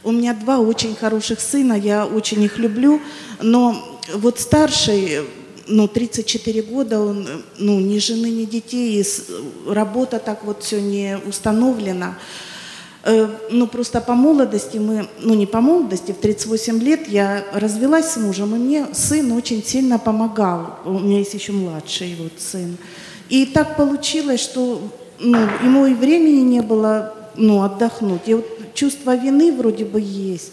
У 0.03 0.11
меня 0.11 0.35
два 0.35 0.59
очень 0.59 0.97
хороших 0.97 1.41
сына, 1.41 1.75
я 1.75 2.05
очень 2.07 2.43
их 2.43 2.59
люблю, 2.59 3.01
но 3.41 4.01
вот 4.15 4.41
старший, 4.41 5.21
ну, 5.69 5.87
34 5.87 6.63
года, 6.63 7.01
он, 7.01 7.45
ну, 7.59 7.79
ни 7.79 7.99
жены, 7.99 8.27
ни 8.27 8.47
детей, 8.47 9.01
и 9.01 9.07
работа 9.71 10.19
так 10.19 10.43
вот 10.45 10.65
все 10.65 10.81
не 10.81 11.19
установлена. 11.25 12.19
Э, 13.05 13.29
Ну, 13.51 13.69
просто 13.69 14.01
по 14.01 14.15
молодости 14.15 14.79
мы, 14.79 15.09
ну, 15.21 15.35
не 15.35 15.47
по 15.47 15.61
молодости, 15.61 16.11
в 16.13 16.17
38 16.17 16.81
лет 16.81 17.09
я 17.09 17.45
развелась 17.53 18.11
с 18.13 18.17
мужем, 18.17 18.57
и 18.57 18.59
мне 18.59 18.87
сын 18.93 19.31
очень 19.33 19.63
сильно 19.65 19.99
помогал. 20.01 20.79
У 20.85 20.99
меня 20.99 21.19
есть 21.19 21.35
еще 21.35 21.53
младший 21.53 22.17
вот 22.19 22.33
сын. 22.39 22.77
И 23.29 23.47
так 23.47 23.77
получилось, 23.77 24.41
что 24.41 24.81
ну, 25.19 25.39
ему 25.63 25.87
и 25.87 25.95
времени 25.95 26.41
не 26.41 26.61
было 26.61 27.15
ну, 27.37 27.63
отдохнуть. 27.63 28.23
И 28.27 28.35
вот 28.35 28.75
чувство 28.75 29.17
вины 29.17 29.53
вроде 29.53 29.85
бы 29.85 30.01
есть. 30.01 30.53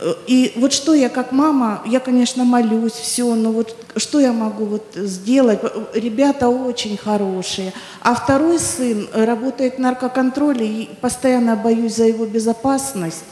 Э, 0.00 0.14
И 0.26 0.52
вот 0.56 0.72
что 0.72 0.94
я 0.94 1.08
как 1.08 1.32
мама, 1.32 1.82
я, 1.86 2.00
конечно, 2.00 2.44
молюсь, 2.44 2.92
все, 2.92 3.34
но 3.34 3.52
вот 3.52 3.76
что 3.96 4.20
я 4.20 4.32
могу 4.32 4.64
вот 4.64 4.84
сделать? 4.94 5.60
Ребята 5.94 6.48
очень 6.48 6.96
хорошие. 6.96 7.72
А 8.00 8.14
второй 8.14 8.58
сын 8.58 9.08
работает 9.12 9.76
в 9.76 9.78
наркоконтроле, 9.78 10.66
и 10.66 10.90
постоянно 11.00 11.56
боюсь 11.56 11.96
за 11.96 12.04
его 12.04 12.26
безопасность. 12.26 13.24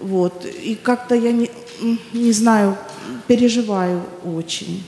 Вот. 0.00 0.44
И 0.44 0.74
как-то 0.74 1.14
я 1.14 1.32
не, 1.32 1.50
не 2.12 2.32
знаю, 2.32 2.76
переживаю 3.26 4.02
очень. 4.24 4.82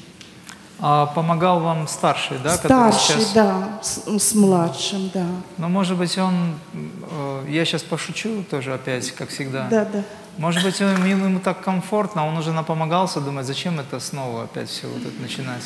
А 0.80 1.06
помогал 1.06 1.60
вам 1.60 1.86
старший, 1.88 2.38
да? 2.42 2.56
который 2.58 2.92
Старший, 2.92 3.20
сейчас- 3.22 3.32
да, 3.32 3.68
с, 3.82 4.18
с 4.18 4.34
младшим, 4.34 5.10
да. 5.14 5.26
Но 5.56 5.68
может 5.68 5.96
быть 5.96 6.18
он, 6.18 6.54
э, 6.74 7.44
я 7.48 7.64
сейчас 7.64 7.82
пошучу 7.82 8.44
тоже 8.50 8.74
опять, 8.74 9.10
как 9.12 9.28
всегда. 9.28 9.68
Да, 9.70 9.84
да. 9.84 10.02
Может 10.36 10.64
быть 10.64 10.80
он- 10.82 11.06
ему, 11.06 11.26
ему 11.26 11.38
так 11.38 11.60
комфортно, 11.62 12.26
он 12.26 12.36
уже 12.36 12.52
напомогался, 12.52 13.20
думает, 13.20 13.46
зачем 13.46 13.78
это 13.78 14.00
снова 14.00 14.44
опять 14.44 14.68
все 14.68 14.88
вот 14.88 15.00
это 15.02 15.22
начинать. 15.22 15.62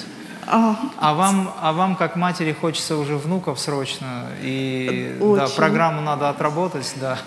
А, 0.47 0.77
А 0.99 1.15
вам, 1.15 1.53
а 1.61 1.73
вам 1.73 1.97
как 1.97 2.17
матери 2.17 2.53
хочется 2.59 2.97
уже 2.97 3.17
внуков 3.17 3.59
срочно, 3.59 4.27
и 4.43 5.17
да, 5.21 5.47
программу 5.49 6.01
надо 6.01 6.29
отработать, 6.29 6.91
да. 6.97 7.19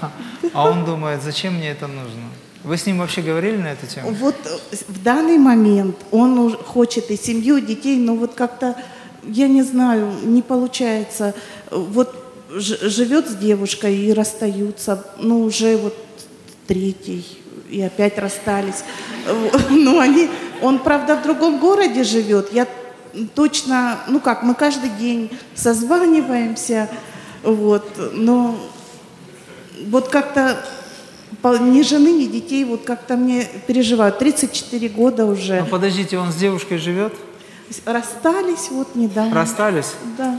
А 0.53 0.63
он 0.69 0.85
думает, 0.85 1.21
зачем 1.23 1.55
мне 1.55 1.69
это 1.69 1.87
нужно? 1.87 2.21
Вы 2.63 2.77
с 2.77 2.85
ним 2.85 2.99
вообще 2.99 3.21
говорили 3.21 3.57
на 3.57 3.71
эту 3.71 3.87
тему? 3.87 4.11
Вот 4.11 4.35
э, 4.45 4.75
в 4.87 5.03
данный 5.03 5.37
момент 5.37 5.95
он 6.11 6.55
хочет 6.55 7.09
и 7.09 7.17
семью, 7.17 7.57
и 7.57 7.61
детей, 7.61 7.97
но 7.97 8.15
вот 8.15 8.35
как-то, 8.35 8.75
я 9.23 9.47
не 9.47 9.63
знаю, 9.63 10.11
не 10.23 10.41
получается. 10.41 11.33
Вот 11.71 12.15
живет 12.51 13.29
с 13.29 13.35
девушкой 13.35 13.97
и 13.97 14.13
расстаются, 14.13 15.05
ну 15.17 15.43
уже 15.43 15.77
вот 15.77 15.97
третий, 16.67 17.25
и 17.69 17.81
опять 17.81 18.17
расстались. 18.19 18.83
Э, 19.25 19.49
Ну 19.69 19.99
они, 19.99 20.29
он, 20.61 20.79
правда, 20.79 21.15
в 21.15 21.23
другом 21.23 21.59
городе 21.59 22.03
живет, 22.03 22.53
я 22.53 22.67
точно, 23.33 23.99
ну 24.07 24.19
как, 24.19 24.43
мы 24.43 24.53
каждый 24.53 24.89
день 24.89 25.31
созваниваемся, 25.55 26.89
вот, 27.43 27.85
но 28.13 28.55
вот 29.87 30.09
как-то 30.09 30.63
ни 31.43 31.81
жены, 31.81 32.11
ни 32.11 32.25
детей, 32.25 32.63
вот 32.65 32.83
как-то 32.83 33.17
мне 33.17 33.47
переживают. 33.67 34.19
34 34.19 34.89
года 34.89 35.25
уже. 35.25 35.61
Ну 35.61 35.65
подождите, 35.67 36.17
он 36.17 36.31
с 36.31 36.35
девушкой 36.35 36.77
живет? 36.77 37.13
Расстались 37.85 38.69
вот 38.69 38.95
недавно. 38.95 39.33
Расстались? 39.33 39.93
Да. 40.17 40.37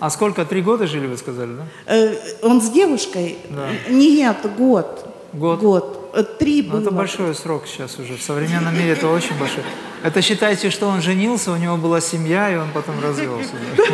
А 0.00 0.10
сколько? 0.10 0.44
Три 0.44 0.60
года 0.60 0.86
жили, 0.86 1.06
вы 1.06 1.16
сказали, 1.16 1.52
да? 1.54 1.66
Э, 1.86 2.14
он 2.42 2.60
с 2.60 2.68
девушкой? 2.70 3.38
Да. 3.48 3.68
Нет, 3.88 4.36
год. 4.58 5.08
Год? 5.32 5.60
Год. 5.60 6.10
Э, 6.14 6.22
Три 6.22 6.62
Ну, 6.62 6.72
было. 6.72 6.80
это 6.82 6.90
большой 6.90 7.34
срок 7.34 7.66
сейчас 7.66 7.98
уже. 7.98 8.16
В 8.16 8.22
современном 8.22 8.74
мире 8.74 8.90
это 8.90 9.08
очень 9.08 9.36
большой. 9.38 9.62
Это 10.02 10.20
считайте, 10.22 10.70
что 10.70 10.88
он 10.88 11.00
женился, 11.00 11.52
у 11.52 11.56
него 11.56 11.76
была 11.76 12.00
семья, 12.00 12.52
и 12.52 12.56
он 12.56 12.70
потом 12.72 13.00
развелся. 13.00 13.50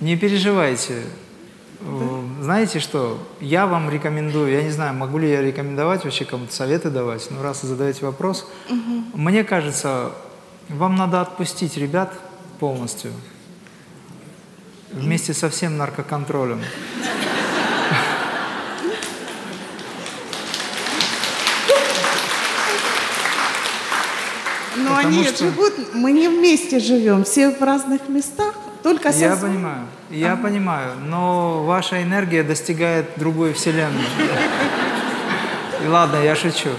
Не 0.00 0.16
переживайте. 0.16 1.04
Знаете 2.40 2.78
что? 2.80 3.18
Я 3.40 3.66
вам 3.66 3.90
рекомендую, 3.90 4.50
я 4.52 4.62
не 4.62 4.70
знаю, 4.70 4.94
могу 4.94 5.18
ли 5.18 5.28
я 5.30 5.42
рекомендовать 5.42 6.04
вообще 6.04 6.24
кому-то 6.24 6.52
советы 6.52 6.90
давать, 6.90 7.28
но 7.30 7.42
раз 7.42 7.62
вы 7.62 7.68
задаете 7.68 8.04
вопрос, 8.06 8.46
мне 9.14 9.42
кажется, 9.44 10.12
вам 10.68 10.94
надо 10.96 11.20
отпустить 11.20 11.76
ребят, 11.76 12.12
полностью. 12.60 13.12
Вместе 14.92 15.34
со 15.34 15.48
всем 15.50 15.76
наркоконтролем. 15.76 16.60
Но 24.76 24.96
Потому 24.96 25.06
они 25.08 25.24
что- 25.24 25.44
живут, 25.44 25.74
мы 25.94 26.12
не 26.12 26.28
вместе 26.28 26.78
живем, 26.80 27.24
все 27.24 27.50
в 27.50 27.60
разных 27.60 28.08
местах, 28.08 28.54
только 28.82 29.08
Я 29.10 29.34
созна- 29.34 29.48
понимаю, 29.48 29.78
я 30.10 30.36
понимаю, 30.36 30.92
но 31.06 31.64
ваша 31.64 32.02
энергия 32.02 32.42
достигает 32.42 33.06
другой 33.16 33.52
вселенной. 33.52 34.02
И 35.84 35.88
ладно, 35.88 36.16
я 36.22 36.34
шучу. 36.36 36.70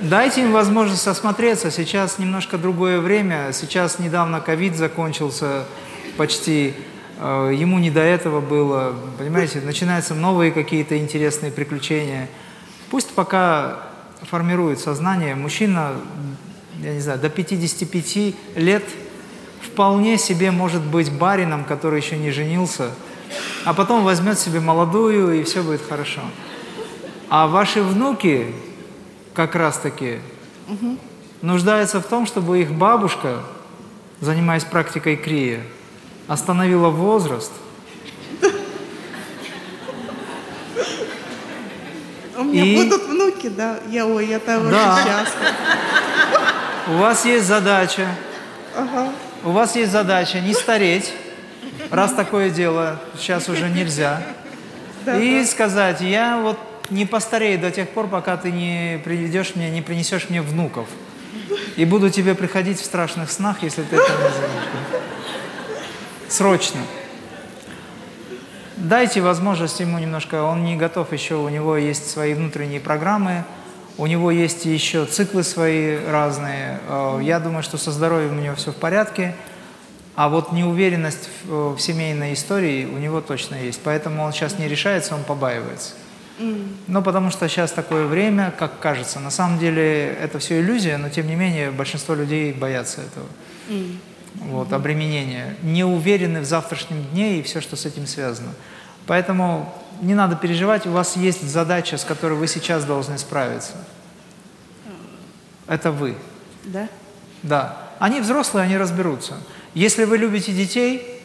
Дайте 0.00 0.42
им 0.42 0.52
возможность 0.52 1.06
осмотреться. 1.06 1.70
Сейчас 1.70 2.18
немножко 2.18 2.58
другое 2.58 2.98
время. 3.00 3.50
Сейчас 3.52 3.98
недавно 3.98 4.40
ковид 4.40 4.76
закончился 4.76 5.64
почти. 6.16 6.74
Э, 7.20 7.52
Ему 7.54 7.78
не 7.78 7.90
до 7.90 8.00
этого 8.00 8.40
было. 8.40 8.94
Понимаете, 9.18 9.60
начинаются 9.60 10.14
новые 10.14 10.50
какие-то 10.50 10.98
интересные 10.98 11.52
приключения. 11.52 12.28
Пусть 12.90 13.10
пока 13.14 13.76
формирует 14.28 14.80
сознание. 14.80 15.34
Мужчина, 15.36 15.92
я 16.80 16.94
не 16.94 17.00
знаю, 17.00 17.18
до 17.20 17.28
55 17.28 18.34
лет 18.56 18.82
вполне 19.64 20.18
себе 20.18 20.50
может 20.50 20.82
быть 20.82 21.10
барином, 21.12 21.64
который 21.64 22.00
еще 22.00 22.16
не 22.16 22.30
женился, 22.30 22.90
а 23.64 23.72
потом 23.74 24.04
возьмет 24.04 24.38
себе 24.38 24.60
молодую, 24.60 25.40
и 25.40 25.44
все 25.44 25.62
будет 25.62 25.80
хорошо. 25.88 26.20
А 27.28 27.46
ваши 27.46 27.82
внуки 27.82 28.54
как 29.34 29.54
раз-таки 29.54 30.18
нуждаются 31.40 32.00
в 32.00 32.04
том, 32.04 32.26
чтобы 32.26 32.60
их 32.60 32.70
бабушка, 32.72 33.40
занимаясь 34.20 34.64
практикой 34.64 35.16
крия, 35.16 35.62
остановила 36.28 36.88
возраст, 36.88 37.52
У 42.36 42.44
меня 42.44 42.64
И- 42.64 42.76
будут 42.76 43.02
внуки, 43.08 43.48
да. 43.48 43.78
Я, 43.90 44.06
ой, 44.06 44.26
я 44.26 44.38
того 44.38 44.68
Да. 44.70 44.96
счастлива. 44.96 45.52
У 46.88 46.92
вас 46.98 47.24
есть 47.24 47.46
задача, 47.46 48.08
Ага. 48.74 49.10
У 49.44 49.50
вас 49.50 49.76
есть 49.76 49.92
задача 49.92 50.40
не 50.40 50.54
стареть, 50.54 51.12
раз 51.90 52.12
такое 52.12 52.50
дело 52.50 53.00
сейчас 53.18 53.48
уже 53.48 53.68
нельзя, 53.68 54.22
и 55.06 55.44
сказать, 55.44 56.00
я 56.00 56.38
вот 56.38 56.58
не 56.90 57.06
постарею 57.06 57.58
до 57.58 57.70
тех 57.70 57.88
пор, 57.88 58.08
пока 58.08 58.36
ты 58.36 58.52
не 58.52 59.00
приведешь 59.04 59.54
мне, 59.54 59.70
не 59.70 59.82
принесешь 59.82 60.28
мне 60.28 60.42
внуков. 60.42 60.86
И 61.76 61.84
буду 61.84 62.10
тебе 62.10 62.34
приходить 62.34 62.78
в 62.78 62.84
страшных 62.84 63.30
снах, 63.30 63.62
если 63.62 63.82
ты 63.82 63.96
это 63.96 64.12
не 64.12 64.16
сделаешь. 64.16 65.02
Срочно. 66.28 66.80
Дайте 68.76 69.20
возможность 69.20 69.80
ему 69.80 69.98
немножко, 69.98 70.42
он 70.42 70.64
не 70.64 70.76
готов 70.76 71.12
еще, 71.12 71.36
у 71.36 71.48
него 71.48 71.76
есть 71.76 72.10
свои 72.10 72.34
внутренние 72.34 72.80
программы, 72.80 73.44
у 74.02 74.06
него 74.08 74.32
есть 74.32 74.64
еще 74.64 75.04
циклы 75.04 75.44
свои 75.44 75.96
разные. 75.96 76.80
Э, 76.88 77.20
Я 77.22 77.38
думаю, 77.38 77.62
что 77.62 77.78
со 77.78 77.92
здоровьем 77.92 78.36
у 78.36 78.42
него 78.42 78.56
все 78.56 78.72
в 78.72 78.74
порядке, 78.74 79.32
а 80.16 80.28
вот 80.28 80.50
неуверенность 80.50 81.28
в, 81.44 81.76
в 81.76 81.80
семейной 81.80 82.32
истории 82.32 82.84
у 82.84 82.98
него 82.98 83.20
точно 83.20 83.54
есть. 83.54 83.80
Поэтому 83.84 84.24
он 84.24 84.32
сейчас 84.32 84.58
не 84.58 84.66
решается, 84.66 85.14
он 85.14 85.22
побаивается. 85.22 85.92
Ну, 86.88 87.02
потому 87.02 87.30
что 87.30 87.48
сейчас 87.48 87.70
такое 87.70 88.06
время, 88.06 88.52
как 88.58 88.80
кажется. 88.80 89.20
На 89.20 89.30
самом 89.30 89.60
деле 89.60 90.08
это 90.20 90.40
все 90.40 90.60
иллюзия, 90.60 90.96
но 90.96 91.08
тем 91.08 91.28
не 91.28 91.36
менее 91.36 91.70
большинство 91.70 92.16
людей 92.16 92.52
боятся 92.52 93.02
этого. 93.02 93.26
Вот, 94.34 94.72
обременения. 94.72 95.56
Не 95.62 95.84
уверены 95.84 96.40
в 96.40 96.44
завтрашнем 96.44 97.04
дне 97.12 97.38
и 97.38 97.42
все, 97.42 97.60
что 97.60 97.76
с 97.76 97.86
этим 97.86 98.08
связано. 98.08 98.50
Поэтому 99.06 99.72
не 100.00 100.14
надо 100.14 100.36
переживать, 100.36 100.86
у 100.86 100.90
вас 100.90 101.16
есть 101.16 101.48
задача, 101.48 101.96
с 101.96 102.04
которой 102.04 102.34
вы 102.34 102.46
сейчас 102.46 102.84
должны 102.84 103.18
справиться. 103.18 103.72
Это 105.66 105.92
вы. 105.92 106.16
Да? 106.64 106.88
Да. 107.42 107.78
Они 107.98 108.20
взрослые, 108.20 108.64
они 108.64 108.76
разберутся. 108.76 109.34
Если 109.74 110.04
вы 110.04 110.18
любите 110.18 110.52
детей, 110.52 111.20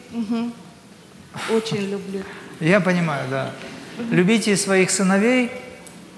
Очень 1.50 1.90
люблю. 1.90 2.22
Я 2.60 2.80
понимаю, 2.80 3.28
да. 3.30 3.50
Любите 4.10 4.56
своих 4.56 4.90
сыновей, 4.90 5.50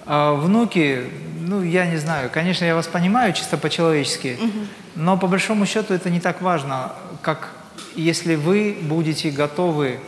а 0.06 0.34
внуки, 0.34 1.10
ну, 1.40 1.62
я 1.62 1.86
не 1.86 1.96
знаю, 1.96 2.30
конечно, 2.32 2.64
я 2.64 2.74
вас 2.74 2.86
понимаю 2.86 3.32
чисто 3.32 3.56
по-человечески, 3.56 4.38
но 4.94 5.16
по 5.16 5.26
большому 5.26 5.66
счету 5.66 5.94
это 5.94 6.10
не 6.10 6.20
так 6.20 6.40
важно, 6.40 6.92
как 7.22 7.50
если 7.96 8.36
вы 8.36 8.76
будете 8.82 9.30
готовы 9.30 9.98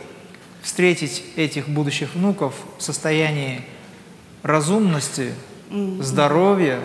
встретить 0.63 1.23
этих 1.35 1.67
будущих 1.67 2.15
внуков 2.15 2.55
в 2.79 2.81
состоянии 2.81 3.61
разумности, 4.41 5.33
здоровья, 5.99 6.79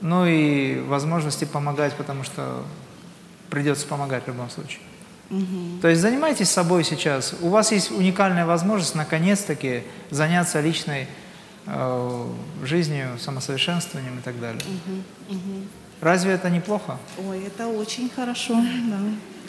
ну 0.00 0.26
и 0.26 0.80
возможности 0.80 1.44
помогать, 1.44 1.94
потому 1.94 2.24
что 2.24 2.62
придется 3.50 3.86
помогать 3.86 4.24
в 4.24 4.28
любом 4.28 4.48
случае. 4.48 4.80
То 5.80 5.88
есть 5.88 6.00
занимайтесь 6.00 6.50
собой 6.50 6.84
сейчас. 6.84 7.34
У 7.40 7.50
вас 7.50 7.70
есть 7.70 7.92
уникальная 7.92 8.46
возможность 8.46 8.96
наконец-таки 8.96 9.84
заняться 10.10 10.60
личной 10.60 11.06
э, 11.66 12.26
жизнью, 12.64 13.16
самосовершенствованием 13.20 14.18
и 14.18 14.22
так 14.22 14.40
далее. 14.40 14.62
Разве 16.00 16.32
это 16.32 16.50
неплохо? 16.50 16.98
Ой, 17.28 17.44
это 17.46 17.68
очень 17.68 18.10
хорошо, 18.10 18.54
да. 18.54 18.98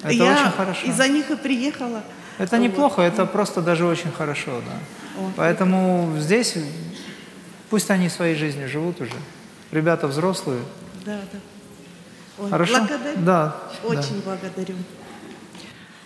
Это 0.03 0.13
я 0.13 0.33
очень 0.33 0.51
хорошо. 0.51 0.87
из-за 0.87 1.07
них 1.07 1.31
и 1.31 1.35
приехала. 1.35 2.03
Это 2.41 2.57
Вот. 2.57 2.63
неплохо, 2.63 3.01
это 3.03 3.27
просто 3.27 3.61
даже 3.61 3.85
очень 3.85 4.11
хорошо, 4.11 4.61
да. 4.65 5.21
Поэтому 5.35 6.15
здесь 6.17 6.55
пусть 7.69 7.91
они 7.91 8.09
своей 8.09 8.35
жизнью 8.35 8.67
живут 8.67 8.99
уже. 8.99 9.13
Ребята 9.71 10.07
взрослые. 10.07 10.61
Да, 11.05 11.19
да. 11.31 11.39
Ой, 12.39 12.49
Хорошо? 12.49 12.77
Благодарю. 12.79 13.17
Да. 13.21 13.55
Очень 13.83 14.21
благодарю. 14.25 14.75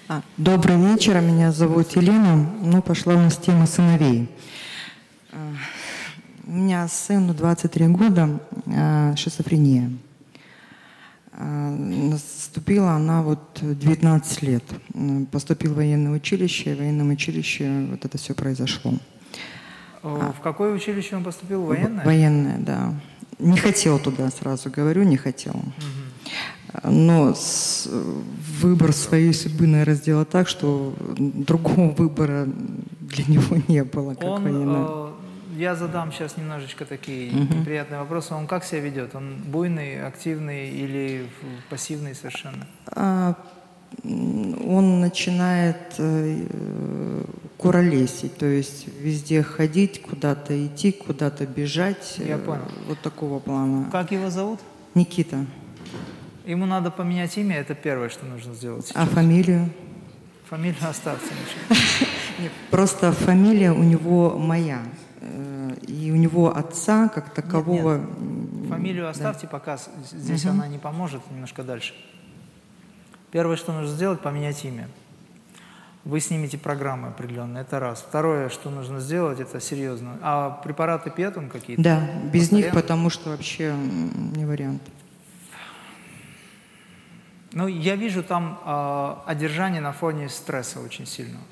А, 0.09 0.21
Добрый 0.35 0.75
вечер, 0.75 1.21
меня 1.21 1.53
зовут 1.53 1.95
Елена. 1.95 2.35
Ну, 2.61 2.81
пошла 2.81 3.13
у 3.13 3.19
нас 3.19 3.37
тема 3.37 3.65
сыновей. 3.65 4.29
А, 5.31 5.37
У 6.45 6.51
меня 6.51 6.85
сыну 6.89 7.33
23 7.33 7.87
года, 7.87 8.39
а, 8.67 9.15
шизофрения. 9.15 9.89
А, 11.37 11.69
Наступила 11.69 12.91
она 12.91 13.21
вот 13.21 13.59
19 13.61 14.41
лет. 14.43 14.63
М, 14.93 15.25
Поступил 15.25 15.73
в 15.73 15.75
военное 15.75 16.13
училище, 16.13 16.71
и 16.71 16.75
в 16.75 16.77
военном 16.79 17.09
училище 17.09 17.87
вот 17.89 18.05
это 18.05 18.17
все 18.17 18.33
произошло. 18.33 18.93
О, 20.03 20.33
В 20.37 20.41
какое 20.41 20.73
училище 20.73 21.15
он 21.15 21.23
поступил? 21.23 21.63
Военное? 21.65 22.05
Военное, 22.05 22.57
да. 22.59 22.93
Не 23.39 23.57
хотел 23.57 23.99
туда, 23.99 24.29
сразу 24.31 24.69
говорю, 24.69 25.03
не 25.03 25.17
хотел. 25.17 25.55
Но 26.83 27.33
с- 27.33 27.89
выбор 28.61 28.93
своей 28.93 29.33
судьбы, 29.33 29.67
наверное, 29.67 29.95
сделал 29.95 30.25
так, 30.25 30.47
что 30.47 30.93
другого 31.17 31.91
выбора 31.91 32.47
для 33.01 33.25
него 33.27 33.57
не 33.67 33.83
было, 33.83 34.13
как 34.13 34.23
Он, 34.29 34.43
военного. 34.43 35.13
Я 35.55 35.75
задам 35.75 36.11
сейчас 36.11 36.37
немножечко 36.37 36.85
такие 36.85 37.31
неприятные 37.31 37.99
вопросы. 37.99 38.33
Он 38.33 38.47
как 38.47 38.63
себя 38.63 38.81
ведет? 38.81 39.15
Он 39.15 39.35
буйный, 39.35 40.05
активный 40.05 40.69
или 40.69 41.29
пассивный 41.69 42.13
совершенно? 42.13 42.67
А, 42.87 43.35
он 44.03 44.99
начинает 44.99 45.95
э, 45.97 47.23
куролесить, 47.57 48.37
то 48.37 48.45
есть 48.45 48.87
везде 48.99 49.41
ходить, 49.43 50.01
куда-то 50.01 50.65
идти, 50.65 50.91
куда-то 50.91 51.45
бежать. 51.45 52.15
Я 52.17 52.35
э, 52.35 52.39
понял. 52.39 52.65
Вот 52.87 52.99
такого 52.99 53.39
плана. 53.39 53.89
Как 53.91 54.11
его 54.11 54.29
зовут? 54.29 54.59
Никита. 54.93 55.45
Ему 56.45 56.65
надо 56.65 56.91
поменять 56.91 57.37
имя, 57.37 57.57
это 57.57 57.73
первое, 57.73 58.09
что 58.09 58.25
нужно 58.25 58.53
сделать. 58.53 58.91
А 58.93 59.05
фамилию? 59.05 59.69
Фамилию 60.49 60.87
оставьте. 60.87 61.25
ничего. 61.25 61.81
Нет, 62.39 62.51
просто 62.69 63.11
фамилия 63.13 63.71
у 63.71 63.83
него 63.83 64.37
моя. 64.37 64.83
Э, 65.21 65.75
И 65.87 66.11
у 66.11 66.15
него 66.15 66.55
отца 66.55 67.07
как 67.09 67.33
такового... 67.33 67.95
м, 67.95 68.65
Фамилию 68.69 69.03
да. 69.05 69.09
оставьте 69.11 69.47
пока, 69.47 69.77
с- 69.77 69.89
здесь 70.11 70.45
она 70.45 70.67
не 70.67 70.77
поможет, 70.77 71.21
немножко 71.31 71.63
дальше. 71.63 71.93
Первое, 73.31 73.55
что 73.57 73.73
нужно 73.73 73.93
сделать, 73.95 74.21
поменять 74.21 74.63
имя. 74.65 74.87
Вы 76.03 76.19
снимете 76.19 76.57
программы 76.57 77.07
определенные, 77.07 77.61
это 77.61 77.79
раз. 77.79 78.05
Второе, 78.07 78.49
что 78.49 78.69
нужно 78.69 78.99
сделать, 78.99 79.39
это 79.39 79.59
серьезно. 79.59 80.17
А 80.21 80.51
препараты 80.63 81.09
пьет 81.09 81.35
он 81.37 81.49
какие-то? 81.49 81.81
Да, 81.81 81.99
без 82.31 82.51
них, 82.51 82.65
Постоянно? 82.65 82.81
потому 82.81 83.09
что 83.09 83.29
вообще 83.31 83.73
не 84.35 84.45
вариант. 84.45 84.81
Ну, 87.53 87.67
я 87.67 87.95
вижу 87.95 88.21
там 88.23 88.59
э, 88.65 89.15
одержание 89.31 89.81
на 89.81 89.93
фоне 89.93 90.27
стресса 90.29 90.79
очень 90.81 91.05
сильного. 91.05 91.43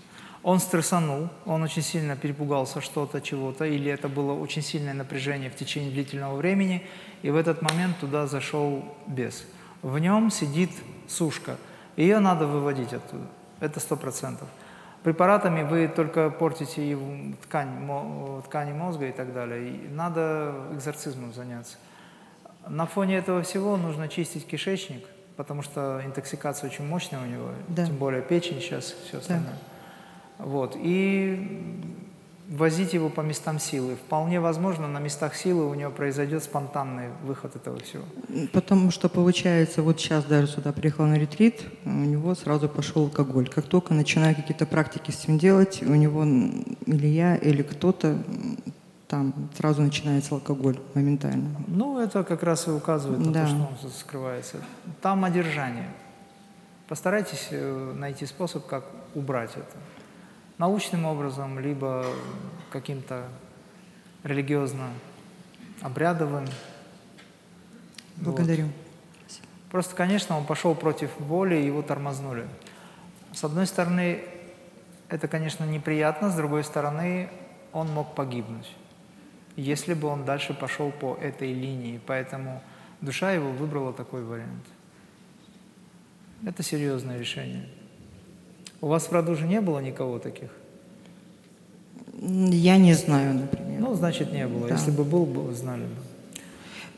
Он 0.43 0.59
стрессанул, 0.59 1.29
он 1.45 1.63
очень 1.63 1.81
сильно 1.81 2.17
перепугался 2.17 2.81
что-то, 2.81 3.21
чего-то, 3.21 3.63
или 3.63 3.89
это 3.89 4.09
было 4.09 4.33
очень 4.33 4.61
сильное 4.61 4.93
напряжение 4.93 5.49
в 5.49 5.55
течение 5.55 5.89
длительного 5.91 6.35
времени, 6.35 6.85
и 7.21 7.29
в 7.31 7.37
этот 7.37 7.61
момент 7.61 7.97
туда 7.99 8.27
зашел 8.27 8.83
бес. 9.07 9.45
В 9.81 9.97
нем 9.99 10.29
сидит 10.31 10.71
сушка. 11.07 11.55
Ее 11.95 12.19
надо 12.19 12.45
выводить 12.45 12.91
оттуда. 12.93 13.23
Это 13.61 13.79
сто 13.79 13.95
процентов. 13.95 14.49
Препаратами 15.03 15.63
вы 15.63 15.87
только 15.87 16.29
портите 16.29 16.89
его 16.89 17.33
ткань, 17.43 18.41
ткани 18.45 18.73
мозга 18.73 19.07
и 19.07 19.11
так 19.11 19.33
далее. 19.33 19.69
И 19.69 19.87
надо 19.89 20.53
экзорцизмом 20.73 21.33
заняться. 21.33 21.77
На 22.67 22.85
фоне 22.85 23.17
этого 23.17 23.43
всего 23.43 23.77
нужно 23.77 24.07
чистить 24.07 24.45
кишечник, 24.47 25.05
потому 25.35 25.61
что 25.61 26.01
интоксикация 26.05 26.69
очень 26.69 26.85
мощная 26.85 27.21
у 27.21 27.25
него, 27.25 27.49
Да. 27.69 27.85
тем 27.85 27.95
более 27.97 28.21
печень 28.21 28.59
сейчас, 28.61 28.95
все 29.07 29.17
остальное. 29.19 29.57
Вот. 30.39 30.75
И 30.79 31.71
возить 32.49 32.93
его 32.93 33.09
по 33.09 33.21
местам 33.21 33.59
силы. 33.59 33.95
Вполне 33.95 34.39
возможно, 34.39 34.87
на 34.87 34.99
местах 34.99 35.35
силы 35.35 35.67
у 35.69 35.73
него 35.73 35.91
произойдет 35.91 36.43
спонтанный 36.43 37.09
выход 37.23 37.55
этого 37.55 37.79
всего. 37.79 38.03
Потому 38.51 38.91
что 38.91 39.09
получается, 39.09 39.81
вот 39.81 39.99
сейчас 39.99 40.25
даже 40.25 40.47
сюда 40.47 40.71
приехал 40.71 41.05
на 41.05 41.15
ретрит, 41.17 41.63
у 41.85 41.89
него 41.89 42.35
сразу 42.35 42.69
пошел 42.69 43.03
алкоголь. 43.03 43.47
Как 43.49 43.65
только 43.65 43.93
начинаю 43.93 44.35
какие-то 44.35 44.65
практики 44.65 45.11
с 45.11 45.27
ним 45.27 45.37
делать, 45.39 45.81
у 45.81 45.95
него 45.95 46.23
или 46.85 47.07
я, 47.07 47.35
или 47.35 47.63
кто-то 47.63 48.17
там 49.07 49.33
сразу 49.57 49.81
начинается 49.81 50.35
алкоголь 50.35 50.79
моментально. 50.95 51.49
Ну, 51.67 51.99
это 51.99 52.23
как 52.23 52.43
раз 52.43 52.67
и 52.67 52.71
указывает 52.71 53.19
на 53.25 53.31
Да. 53.31 53.41
то, 53.43 53.47
что 53.47 53.57
он 53.85 53.91
скрывается. 53.91 54.57
Там 55.01 55.23
одержание. 55.23 55.87
Постарайтесь 56.87 57.47
э, 57.51 57.93
найти 57.95 58.25
способ, 58.25 58.65
как 58.65 58.83
убрать 59.15 59.51
это. 59.51 59.77
Научным 60.63 61.03
образом, 61.03 61.59
либо 61.59 62.07
каким-то 62.71 63.27
религиозно-обрядовым. 64.23 66.47
Благодарю. 68.15 68.69
Просто, 69.69 69.93
конечно, 69.93 70.37
он 70.37 70.45
пошел 70.45 70.73
против 70.73 71.09
воли, 71.19 71.55
его 71.55 71.81
тормознули. 71.81 72.47
С 73.33 73.43
одной 73.43 73.67
стороны, 73.67 74.23
это, 75.09 75.27
конечно, 75.27 75.65
неприятно, 75.65 76.31
с 76.31 76.35
другой 76.35 76.63
стороны, 76.63 77.29
он 77.73 77.89
мог 77.89 78.15
погибнуть, 78.15 78.73
если 79.57 79.93
бы 79.93 80.07
он 80.07 80.23
дальше 80.23 80.53
пошел 80.53 80.91
по 80.91 81.15
этой 81.15 81.51
линии. 81.51 81.99
Поэтому 82.07 82.63
душа 83.01 83.33
его 83.33 83.51
выбрала 83.51 83.91
такой 83.91 84.23
вариант. 84.23 84.63
Это 86.45 86.63
серьезное 86.63 87.19
решение. 87.19 87.67
У 88.83 88.87
вас 88.87 89.03
в 89.03 89.13
роду 89.13 89.33
же 89.37 89.47
не 89.47 89.61
было 89.61 89.79
никого 89.79 90.19
таких? 90.19 90.49
Я 92.21 92.75
не 92.75 92.93
знаю, 92.93 93.33
например. 93.33 93.79
Ну, 93.79 93.93
значит, 93.93 94.33
не 94.33 94.45
было. 94.45 94.67
Да. 94.67 94.75
Если 94.75 94.91
бы 94.91 95.05
был, 95.05 95.25
бы 95.25 95.53
знали 95.53 95.83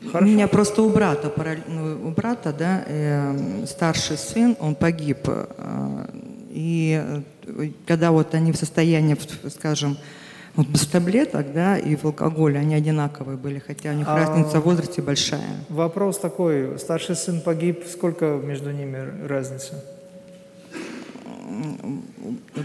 бы. 0.02 0.18
У 0.18 0.24
меня 0.24 0.48
просто 0.48 0.82
у 0.82 0.90
брата, 0.90 1.32
ну, 1.68 2.08
у 2.08 2.10
брата, 2.10 2.52
да, 2.52 2.82
э, 2.88 3.66
старший 3.66 4.16
сын, 4.16 4.56
он 4.58 4.74
погиб. 4.74 5.28
э, 5.28 6.06
и 6.50 7.22
э, 7.46 7.70
когда 7.86 8.10
вот 8.10 8.34
они 8.34 8.50
в 8.50 8.56
состоянии, 8.56 9.16
скажем, 9.48 9.96
вот 10.56 10.66
без 10.66 10.88
таблеток, 10.88 11.52
да, 11.52 11.78
и 11.78 11.94
в 11.94 12.04
алкоголе, 12.04 12.58
они 12.58 12.74
одинаковые 12.74 13.38
были, 13.38 13.60
хотя 13.60 13.90
у 13.90 13.94
них 13.94 14.08
А- 14.08 14.16
разница 14.16 14.58
в 14.58 14.64
возрасте 14.64 15.02
большая. 15.02 15.54
Вопрос 15.68 16.18
такой. 16.18 16.80
Старший 16.80 17.14
сын 17.14 17.40
погиб. 17.40 17.84
Сколько 17.86 18.40
между 18.42 18.72
ними 18.72 19.24
разница? 19.28 19.84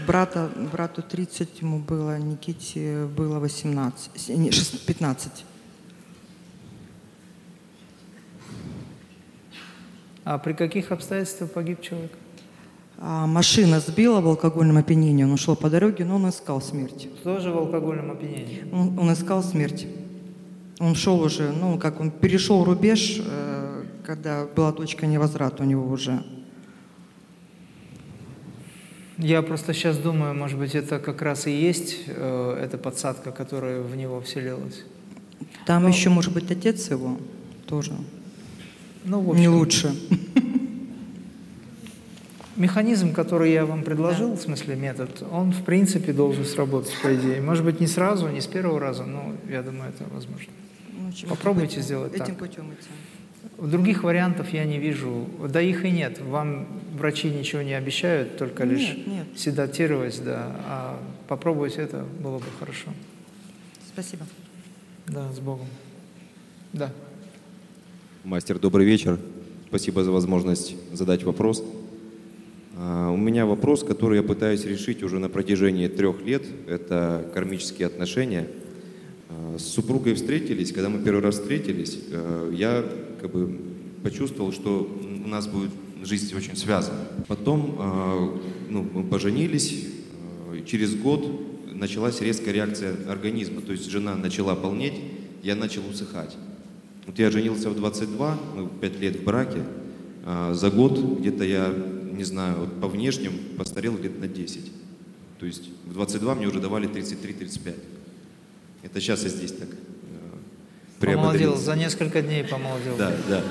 Брата, 0.06 0.50
брату 0.72 1.02
30 1.02 1.60
ему 1.62 1.78
было, 1.78 2.18
Никите 2.18 3.06
было 3.16 3.38
18, 3.38 4.10
с- 4.16 4.28
не, 4.28 4.50
шест- 4.50 4.84
15. 4.86 5.44
А 10.24 10.38
при 10.38 10.52
каких 10.52 10.92
обстоятельствах 10.92 11.50
погиб 11.52 11.80
человек? 11.80 12.12
А 12.98 13.26
машина 13.26 13.80
сбила 13.80 14.20
в 14.20 14.26
алкогольном 14.28 14.76
опьянении, 14.76 15.24
он 15.24 15.32
ушел 15.32 15.56
по 15.56 15.68
дороге, 15.70 16.04
но 16.04 16.16
он 16.16 16.28
искал 16.28 16.60
смерть. 16.62 17.08
Тоже 17.24 17.50
в 17.50 17.58
алкогольном 17.58 18.12
опьянении. 18.12 18.64
Он, 18.72 18.98
он 18.98 19.12
искал 19.12 19.42
смерть. 19.42 19.86
Он 20.78 20.94
шел 20.94 21.20
уже, 21.20 21.52
ну, 21.52 21.78
как 21.78 22.00
он 22.00 22.10
перешел 22.10 22.64
рубеж, 22.64 23.20
э, 23.24 23.84
когда 24.04 24.46
была 24.46 24.72
точка 24.72 25.06
невозврата 25.06 25.62
у 25.62 25.66
него 25.66 25.88
уже. 25.88 26.22
Я 29.18 29.42
просто 29.42 29.74
сейчас 29.74 29.98
думаю, 29.98 30.34
может 30.34 30.58
быть, 30.58 30.74
это 30.74 30.98
как 30.98 31.20
раз 31.22 31.46
и 31.46 31.50
есть 31.52 31.96
э, 32.06 32.58
эта 32.64 32.78
подсадка, 32.78 33.30
которая 33.30 33.80
в 33.82 33.94
него 33.96 34.20
вселилась. 34.20 34.82
Там 35.66 35.86
еще, 35.86 36.08
может 36.08 36.32
быть, 36.32 36.50
отец 36.50 36.90
его 36.90 37.18
тоже 37.66 37.92
Ну, 39.04 39.20
в 39.20 39.36
не 39.36 39.46
общем, 39.46 39.54
лучше. 39.58 39.94
Механизм, 42.56 43.12
который 43.14 43.52
я 43.52 43.64
вам 43.64 43.82
предложил, 43.82 44.34
в 44.34 44.40
смысле 44.40 44.76
метод, 44.76 45.22
он 45.30 45.52
в 45.52 45.64
принципе 45.64 46.12
должен 46.12 46.44
сработать, 46.44 46.92
по 47.02 47.14
идее. 47.14 47.40
Может 47.40 47.64
быть, 47.64 47.80
не 47.80 47.86
сразу, 47.86 48.28
не 48.28 48.40
с 48.40 48.46
первого 48.46 48.78
раза, 48.78 49.04
но 49.04 49.34
я 49.48 49.62
думаю, 49.62 49.90
это 49.90 50.04
возможно. 50.12 50.52
Ну, 50.92 51.10
Попробуйте 51.28 51.74
этим- 51.76 51.82
сделать 51.82 52.12
Этим 52.14 52.26
так. 52.26 52.38
путем 52.38 52.64
идти. 52.72 52.88
Других 53.58 54.02
вариантов 54.02 54.52
я 54.52 54.64
не 54.64 54.78
вижу. 54.78 55.26
Да 55.48 55.60
их 55.60 55.84
и 55.84 55.90
нет. 55.90 56.20
Вам 56.20 56.66
врачи 56.94 57.30
ничего 57.30 57.62
не 57.62 57.74
обещают, 57.74 58.36
только 58.36 58.64
Нет, 58.64 58.72
лишь 58.78 58.96
нет. 59.06 59.26
седатировать, 59.36 60.20
да. 60.24 60.56
А 60.66 61.00
попробовать 61.28 61.76
это 61.76 62.04
было 62.20 62.38
бы 62.38 62.44
хорошо. 62.58 62.88
Спасибо. 63.88 64.26
Да, 65.06 65.30
с 65.32 65.38
Богом. 65.38 65.66
Да. 66.72 66.92
Мастер, 68.24 68.58
добрый 68.58 68.86
вечер. 68.86 69.18
Спасибо 69.68 70.02
за 70.04 70.10
возможность 70.12 70.74
задать 70.92 71.22
вопрос. 71.22 71.62
А, 72.76 73.10
У 73.10 73.16
меня 73.16 73.46
вопрос, 73.46 73.84
который 73.84 74.16
я 74.18 74.22
пытаюсь 74.22 74.64
решить 74.64 75.02
уже 75.02 75.18
на 75.18 75.28
протяжении 75.28 75.88
трех 75.88 76.22
лет. 76.22 76.44
Это 76.66 77.30
кармические 77.34 77.86
отношения. 77.86 78.48
А, 79.28 79.56
С 79.58 79.64
супругой 79.64 80.14
встретились. 80.14 80.72
Когда 80.72 80.88
мы 80.88 81.00
первый 81.02 81.22
раз 81.22 81.36
встретились, 81.36 81.98
э, 82.10 82.52
я 82.54 82.84
как 83.22 83.30
бы 83.30 83.58
почувствовал, 84.02 84.52
что 84.52 84.92
у 85.24 85.28
нас 85.28 85.46
будет 85.46 85.70
жизнь 86.02 86.34
очень 86.34 86.56
связана. 86.56 86.98
Потом 87.28 87.76
э, 87.78 88.38
ну, 88.68 88.82
мы 88.92 89.04
поженились. 89.04 89.86
э, 90.50 90.64
Через 90.66 90.96
год 90.96 91.24
началась 91.72 92.20
резкая 92.20 92.52
реакция 92.52 92.96
организма. 93.08 93.60
То 93.60 93.72
есть 93.72 93.88
жена 93.88 94.16
начала 94.16 94.56
полнеть, 94.56 94.94
я 95.44 95.54
начал 95.54 95.82
усыхать. 95.88 96.36
Вот 97.06 97.18
я 97.20 97.30
женился 97.30 97.70
в 97.70 97.76
22, 97.76 98.38
мы 98.56 98.68
5 98.68 99.00
лет 99.00 99.16
в 99.20 99.24
браке. 99.24 99.62
А 100.24 100.52
за 100.54 100.70
год 100.70 100.98
где-то 101.20 101.44
я, 101.44 101.72
не 102.12 102.24
знаю, 102.24 102.58
вот 102.58 102.80
по 102.80 102.88
внешним 102.88 103.32
постарел 103.56 103.96
где-то 103.96 104.18
на 104.20 104.28
10. 104.28 104.72
То 105.38 105.46
есть 105.46 105.70
в 105.86 105.92
22 105.92 106.34
мне 106.34 106.48
уже 106.48 106.60
давали 106.60 106.88
33-35. 106.88 107.74
Это 108.82 109.00
сейчас 109.00 109.22
я 109.22 109.28
здесь 109.28 109.52
так 109.52 109.68
э, 109.68 109.91
Помолодел, 111.06 111.56
за 111.56 111.74
несколько 111.76 112.22
дней 112.22 112.44
помолодел. 112.44 112.96
Да, 112.96 113.12
да. 113.28 113.42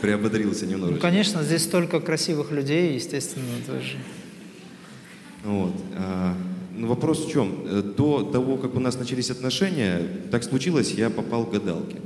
Приободрился 0.00 0.64
Ну, 0.66 0.72
немножечко. 0.72 1.00
конечно, 1.00 1.42
здесь 1.44 1.62
столько 1.62 2.00
красивых 2.00 2.50
людей, 2.50 2.94
естественно, 2.94 3.46
тоже. 3.66 3.96
Вот. 5.44 5.74
а, 5.96 6.34
ну, 6.76 6.88
вопрос 6.88 7.26
в 7.26 7.30
чем? 7.30 7.54
Э, 7.66 7.82
До 7.96 8.22
того, 8.22 8.56
как 8.56 8.74
у 8.74 8.80
нас 8.80 8.98
начались 8.98 9.30
отношения, 9.30 10.00
так 10.30 10.42
случилось, 10.44 10.92
я 10.92 11.10
попал 11.10 11.46
к 11.46 11.52
гадалке. 11.52 11.98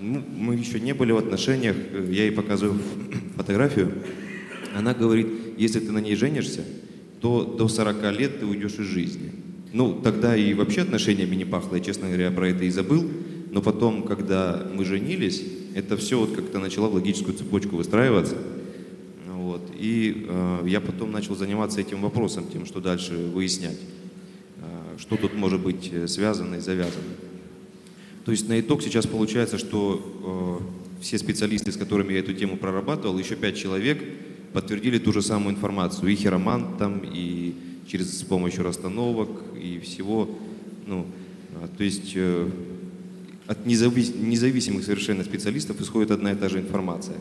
Ну, 0.00 0.22
мы 0.36 0.56
еще 0.56 0.80
не 0.80 0.92
были 0.92 1.12
в 1.12 1.18
отношениях, 1.18 1.76
э, 1.76 2.06
я 2.10 2.24
ей 2.24 2.32
показываю 2.32 2.78
фотографию. 3.36 3.92
Она 4.76 4.92
говорит, 4.94 5.28
если 5.56 5.80
ты 5.80 5.90
на 5.92 5.98
ней 5.98 6.16
женишься, 6.16 6.64
то 7.20 7.44
до 7.44 7.68
40 7.68 8.18
лет 8.18 8.40
ты 8.40 8.46
уйдешь 8.46 8.74
из 8.74 8.86
жизни. 8.86 9.30
Ну, 9.72 9.94
тогда 10.02 10.36
и 10.36 10.52
вообще 10.54 10.82
отношениями 10.82 11.34
не 11.34 11.44
пахло, 11.46 11.76
я, 11.76 11.82
честно 11.82 12.08
говоря, 12.08 12.30
про 12.30 12.48
это 12.48 12.64
и 12.64 12.70
забыл. 12.70 13.08
Но 13.52 13.60
потом, 13.60 14.04
когда 14.04 14.66
мы 14.74 14.86
женились, 14.86 15.44
это 15.74 15.98
все 15.98 16.18
вот 16.18 16.32
как-то 16.32 16.58
начало 16.58 16.88
в 16.88 16.94
логическую 16.94 17.36
цепочку 17.36 17.76
выстраиваться. 17.76 18.38
Вот. 19.28 19.60
И 19.78 20.24
э, 20.26 20.62
я 20.66 20.80
потом 20.80 21.12
начал 21.12 21.36
заниматься 21.36 21.78
этим 21.78 22.00
вопросом, 22.00 22.46
тем, 22.50 22.64
что 22.64 22.80
дальше 22.80 23.14
выяснять, 23.14 23.78
э, 24.56 24.96
что 24.98 25.18
тут 25.18 25.34
может 25.34 25.60
быть 25.60 25.90
э, 25.92 26.08
связано 26.08 26.54
и 26.54 26.60
завязано. 26.60 27.04
То 28.24 28.32
есть 28.32 28.48
на 28.48 28.58
итог 28.58 28.82
сейчас 28.82 29.06
получается, 29.06 29.58
что 29.58 30.60
э, 30.98 31.02
все 31.02 31.18
специалисты, 31.18 31.72
с 31.72 31.76
которыми 31.76 32.14
я 32.14 32.20
эту 32.20 32.32
тему 32.32 32.56
прорабатывал, 32.56 33.18
еще 33.18 33.36
пять 33.36 33.58
человек 33.58 34.02
подтвердили 34.54 34.98
ту 34.98 35.12
же 35.12 35.20
самую 35.20 35.54
информацию. 35.54 36.08
И 36.10 36.14
хиромантом, 36.14 37.02
и 37.04 37.54
через 37.86 38.18
с 38.18 38.22
помощью 38.22 38.64
расстановок, 38.64 39.28
и 39.60 39.78
всего. 39.80 40.30
Ну, 40.86 41.06
э, 41.60 41.68
то 41.76 41.84
есть 41.84 42.12
э, 42.14 42.48
от 43.52 43.66
независ- 43.66 44.18
независимых 44.18 44.84
совершенно 44.84 45.24
специалистов 45.24 45.80
исходит 45.80 46.10
одна 46.10 46.32
и 46.32 46.34
та 46.34 46.48
же 46.48 46.58
информация. 46.58 47.16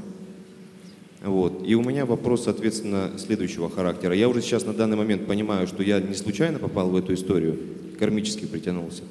Вот. 1.24 1.64
И 1.68 1.76
у 1.76 1.84
меня 1.84 2.06
вопрос, 2.06 2.46
соответственно, 2.46 3.12
следующего 3.18 3.70
характера. 3.70 4.16
Я 4.16 4.28
уже 4.28 4.42
сейчас 4.42 4.66
на 4.66 4.74
данный 4.74 4.98
момент 4.98 5.28
понимаю, 5.28 5.68
что 5.68 5.84
я 5.84 6.00
не 6.00 6.16
случайно 6.16 6.58
попал 6.58 6.90
в 6.90 6.96
эту 6.96 7.14
историю, 7.14 7.60
кармически 8.00 8.46
притянулся. 8.46 9.04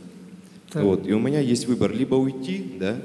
Так. 0.72 0.82
Вот. 0.82 1.06
И 1.06 1.12
у 1.12 1.20
меня 1.20 1.40
есть 1.40 1.66
выбор 1.68 1.92
либо 1.92 2.16
уйти, 2.16 2.64
да, 2.80 2.96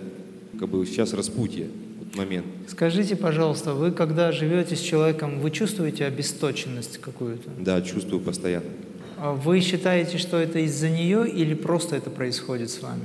как 0.59 0.69
бы 0.69 0.83
сейчас 0.85 1.13
распутье. 1.13 1.67
вот 1.99 2.15
момент. 2.15 2.45
Скажите, 2.67 3.15
пожалуйста, 3.15 3.73
вы 3.73 3.91
когда 3.91 4.31
живете 4.31 4.75
с 4.75 4.79
человеком, 4.79 5.39
вы 5.39 5.51
чувствуете 5.51 6.05
обесточенность 6.05 6.97
какую-то? 6.97 7.49
Да, 7.59 7.81
чувствую 7.81 8.21
постоянно. 8.21 8.65
А 9.17 9.33
Вы 9.33 9.61
считаете, 9.61 10.17
что 10.17 10.37
это 10.37 10.59
из-за 10.59 10.89
нее 10.89 11.29
или 11.29 11.53
просто 11.53 11.95
это 11.95 12.09
происходит 12.09 12.69
с 12.69 12.81
вами? 12.81 13.03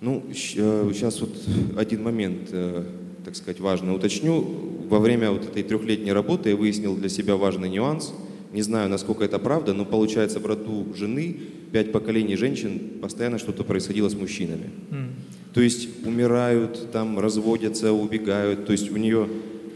Ну, 0.00 0.24
сейчас 0.32 1.20
вот 1.20 1.34
один 1.76 2.02
момент, 2.02 2.50
э, 2.52 2.84
так 3.24 3.34
сказать, 3.34 3.60
важный 3.60 3.94
уточню. 3.94 4.40
Во 4.88 4.98
время 4.98 5.30
вот 5.30 5.44
этой 5.44 5.62
трехлетней 5.62 6.12
работы 6.12 6.50
я 6.50 6.56
выяснил 6.56 6.96
для 6.96 7.08
себя 7.08 7.36
важный 7.36 7.68
нюанс. 7.68 8.12
Не 8.52 8.62
знаю, 8.62 8.88
насколько 8.88 9.24
это 9.24 9.38
правда, 9.38 9.74
но 9.74 9.84
получается 9.84 10.38
в 10.38 10.46
роду 10.46 10.94
жены 10.94 11.36
пять 11.72 11.92
поколений 11.92 12.36
женщин 12.36 12.80
постоянно 13.00 13.38
что-то 13.38 13.64
происходило 13.64 14.08
с 14.08 14.14
мужчинами. 14.14 14.70
М. 14.90 15.14
То 15.52 15.60
есть 15.60 15.88
умирают, 16.06 16.92
там 16.92 17.18
разводятся, 17.18 17.92
убегают. 17.92 18.66
То 18.66 18.72
есть 18.72 18.90
у 18.92 18.96
нее 18.96 19.28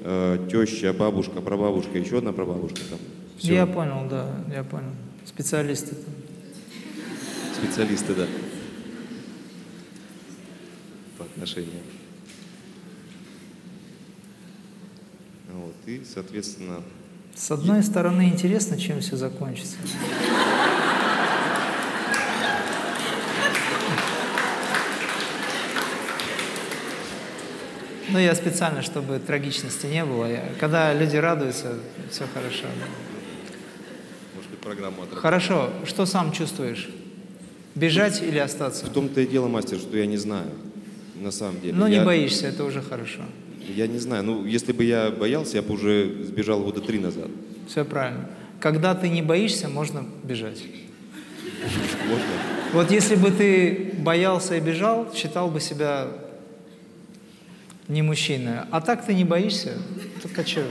э, 0.04 0.38
теща, 0.50 0.92
бабушка, 0.92 1.40
прабабушка, 1.40 1.98
еще 1.98 2.18
одна 2.18 2.32
прабабушка 2.32 2.80
там. 2.90 2.98
Всё. 3.38 3.54
Я 3.54 3.66
понял, 3.66 4.06
да, 4.08 4.30
я 4.54 4.62
понял. 4.62 4.90
Специалисты. 5.24 5.94
там. 5.94 6.14
Специалисты, 7.54 8.14
да. 8.14 8.26
По 11.40 11.44
отношениям. 11.44 11.82
Вот, 15.54 15.74
и, 15.86 16.02
соответственно, 16.04 16.82
С 17.34 17.50
одной 17.50 17.82
стороны, 17.82 18.28
интересно, 18.28 18.78
чем 18.78 19.00
все 19.00 19.16
закончится. 19.16 19.76
Ну, 28.08 28.18
я 28.18 28.34
специально, 28.34 28.82
чтобы 28.82 29.18
трагичности 29.20 29.86
не 29.86 30.04
было. 30.04 30.26
Я- 30.26 30.44
когда 30.58 30.92
люди 30.92 31.16
радуются, 31.16 31.74
все 32.10 32.24
хорошо. 32.34 32.64
может 34.34 34.50
быть, 34.50 34.58
программу 34.60 35.02
отработать. 35.02 35.18
Хорошо, 35.20 35.70
что 35.86 36.06
сам 36.06 36.32
чувствуешь? 36.32 36.88
Бежать 37.76 38.20
или 38.22 38.38
остаться? 38.38 38.84
В 38.86 38.88
том-то 38.90 39.20
и 39.20 39.26
дело, 39.26 39.46
мастер, 39.48 39.78
что 39.78 39.96
я 39.96 40.06
не 40.06 40.16
знаю, 40.16 40.50
на 41.20 41.30
самом 41.30 41.60
деле. 41.60 41.74
Не 41.74 41.96
я, 41.96 42.04
боишься, 42.04 42.48
это 42.48 42.64
уже 42.64 42.82
хорошо. 42.82 43.20
Я 43.68 43.86
не 43.86 43.98
знаю. 43.98 44.24
Ну, 44.24 44.44
если 44.44 44.72
бы 44.72 44.84
я 44.84 45.10
боялся, 45.10 45.56
я 45.56 45.62
бы 45.62 45.74
уже 45.74 46.24
сбежал 46.24 46.62
года 46.62 46.80
три 46.80 46.98
назад. 46.98 47.28
Все 47.68 47.84
правильно. 47.84 48.28
Когда 48.58 48.94
ты 48.94 49.08
не 49.08 49.22
боишься, 49.22 49.68
можно 49.68 50.04
бежать. 50.22 50.62
Можно? 52.08 52.24
Вот 52.72 52.90
если 52.90 53.16
бы 53.16 53.30
ты 53.30 53.92
боялся 53.98 54.56
и 54.56 54.60
бежал, 54.60 55.12
считал 55.14 55.50
бы 55.50 55.60
себя 55.60 56.08
не 57.88 58.02
мужчиной. 58.02 58.60
А 58.70 58.80
так 58.80 59.04
ты 59.04 59.14
не 59.14 59.24
боишься, 59.24 59.78
а 60.36 60.46
что? 60.46 60.64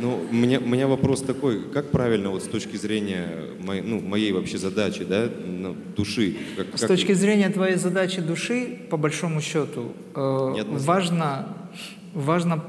Ну, 0.00 0.26
у 0.30 0.34
меня, 0.34 0.58
у 0.58 0.66
меня 0.66 0.86
вопрос 0.86 1.22
такой, 1.22 1.62
как 1.70 1.90
правильно 1.90 2.30
вот 2.30 2.42
с 2.42 2.48
точки 2.48 2.76
зрения 2.76 3.28
моей, 3.60 3.82
ну, 3.82 4.00
моей 4.00 4.32
вообще 4.32 4.58
задачи, 4.58 5.04
да, 5.04 5.28
ну, 5.44 5.74
души? 5.96 6.36
Как, 6.56 6.66
С 6.76 6.80
как- 6.80 6.88
точки 6.88 7.12
зрения 7.12 7.48
твоей 7.48 7.76
задачи 7.76 8.20
души, 8.20 8.78
по 8.90 8.96
большому 8.96 9.40
счету, 9.40 9.92
э, 10.14 10.64
важно, 10.70 11.56
важно 12.14 12.62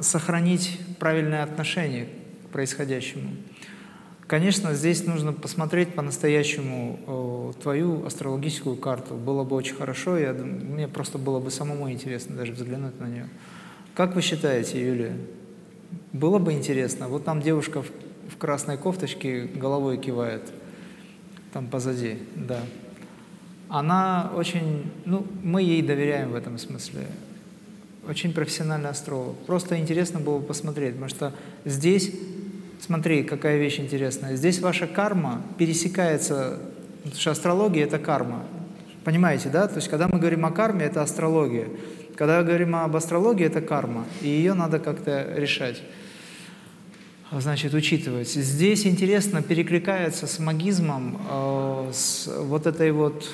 сохранить 0.00 0.78
правильное 0.98 1.44
отношение 1.44 2.08
к 2.46 2.52
происходящему. 2.52 3.30
Конечно, 4.26 4.74
здесь 4.74 5.06
нужно 5.06 5.32
посмотреть 5.32 5.90
по-настоящему 5.90 7.52
э, 7.56 7.62
твою 7.62 8.06
астрологическую 8.06 8.76
карту. 8.76 9.14
Было 9.14 9.44
бы 9.44 9.54
очень 9.54 9.74
хорошо, 9.74 10.16
я, 10.18 10.32
мне 10.32 10.88
просто 10.88 11.18
было 11.18 11.40
бы 11.40 11.50
самому 11.50 11.90
интересно 11.90 12.34
даже 12.34 12.52
взглянуть 12.52 12.98
на 12.98 13.04
нее. 13.06 13.28
Как 13.94 14.16
вы 14.16 14.22
считаете, 14.22 14.80
Юлия? 14.84 15.16
Было 16.12 16.38
бы 16.38 16.52
интересно. 16.52 17.08
Вот 17.08 17.24
там 17.24 17.40
девушка 17.40 17.82
в, 17.82 17.90
в 18.28 18.36
красной 18.36 18.76
кофточке 18.76 19.44
головой 19.44 19.98
кивает. 19.98 20.42
Там 21.52 21.66
позади, 21.66 22.18
да. 22.34 22.60
Она 23.68 24.30
очень, 24.36 24.90
ну, 25.04 25.26
мы 25.42 25.62
ей 25.62 25.82
доверяем 25.82 26.30
в 26.30 26.34
этом 26.34 26.58
смысле. 26.58 27.06
Очень 28.08 28.32
профессиональный 28.32 28.90
астролог. 28.90 29.36
Просто 29.46 29.78
интересно 29.78 30.20
было 30.20 30.38
бы 30.38 30.46
посмотреть, 30.46 30.94
потому 30.94 31.08
что 31.08 31.32
здесь, 31.64 32.12
смотри, 32.80 33.24
какая 33.24 33.58
вещь 33.58 33.80
интересная. 33.80 34.36
Здесь 34.36 34.60
ваша 34.60 34.86
карма 34.86 35.42
пересекается, 35.58 36.58
потому 37.02 37.20
что 37.20 37.30
астрология– 37.30 37.84
это 37.86 37.98
карма. 37.98 38.44
Понимаете, 39.04 39.48
да? 39.48 39.68
То 39.68 39.76
есть, 39.76 39.88
когда 39.88 40.08
мы 40.08 40.18
говорим 40.18 40.44
о 40.46 40.50
карме, 40.50 40.84
это 40.84 41.02
астрология. 41.02 41.68
Когда 42.16 42.42
говорим 42.42 42.76
об 42.76 42.94
астрологии, 42.94 43.46
это 43.46 43.60
карма. 43.60 44.04
И 44.22 44.28
ее 44.28 44.54
надо 44.54 44.78
как-то 44.78 45.34
решать 45.36 45.82
значит, 47.32 47.74
учитывать. 47.74 48.28
Здесь 48.28 48.86
интересно 48.86 49.42
перекликается 49.42 50.26
с 50.26 50.38
магизмом, 50.38 51.20
э, 51.28 51.90
с 51.92 52.26
вот 52.26 52.66
этой 52.66 52.92
вот 52.92 53.28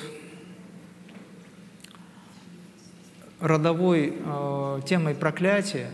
родовой 3.39 4.13
э, 4.17 4.81
темой 4.87 5.15
проклятия, 5.15 5.89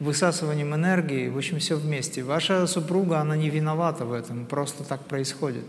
высасыванием 0.00 0.74
энергии, 0.74 1.28
в 1.28 1.36
общем, 1.36 1.58
все 1.58 1.76
вместе. 1.76 2.22
Ваша 2.22 2.66
супруга, 2.66 3.20
она 3.20 3.36
не 3.36 3.50
виновата 3.50 4.04
в 4.04 4.12
этом, 4.12 4.46
просто 4.46 4.84
так 4.84 5.04
происходит. 5.06 5.64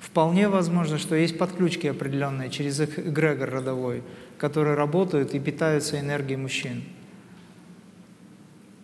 Вполне 0.00 0.48
возможно, 0.48 0.98
что 0.98 1.14
есть 1.14 1.36
подключки 1.36 1.86
определенные 1.86 2.50
через 2.50 2.80
эгрегор 2.80 3.50
родовой, 3.50 4.02
которые 4.38 4.74
работают 4.74 5.34
и 5.34 5.38
питаются 5.38 6.00
энергией 6.00 6.38
мужчин. 6.38 6.82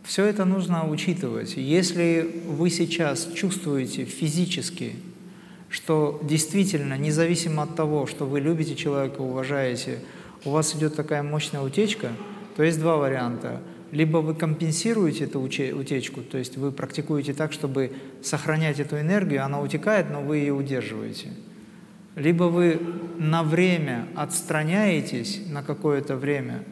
Все 0.05 0.27
это 0.27 0.45
нужно 0.45 0.89
учитывать. 0.89 1.57
Если 1.57 2.43
вы 2.47 2.71
сейчас 2.71 3.29
чувствуете 3.35 4.05
физически, 4.05 4.95
что 5.71 6.21
действительно, 6.23 6.97
независимо 6.97 7.65
от 7.65 7.75
того, 7.75 8.07
что 8.07 8.27
вы 8.27 8.39
любите 8.41 8.77
человека, 8.77 9.21
уважаете, 9.23 9.99
у 10.45 10.51
вас 10.51 10.77
идет 10.77 10.95
такая 10.95 11.23
мощная 11.23 11.63
утечка, 11.63 12.13
то 12.57 12.63
есть 12.63 12.79
два 12.79 12.99
варианта. 12.99 13.63
Либо 13.93 14.19
вы 14.19 14.35
компенсируете 14.35 15.25
эту 15.25 15.41
утечку, 15.41 16.21
то 16.23 16.39
есть 16.39 16.57
вы 16.57 16.73
практикуете 16.73 17.35
так, 17.35 17.53
чтобы 17.53 17.93
сохранять 18.23 18.81
эту 18.81 18.99
энергию, 18.99 19.45
она 19.45 19.61
утекает, 19.61 20.11
но 20.11 20.23
вы 20.23 20.39
ее 20.39 20.53
удерживаете. 20.53 21.29
Либо 22.17 22.45
вы 22.45 22.81
на 23.19 23.43
время 23.43 24.09
отстраняетесь 24.17 25.43
на 25.49 25.63
какое-то 25.63 26.17
время, 26.17 26.65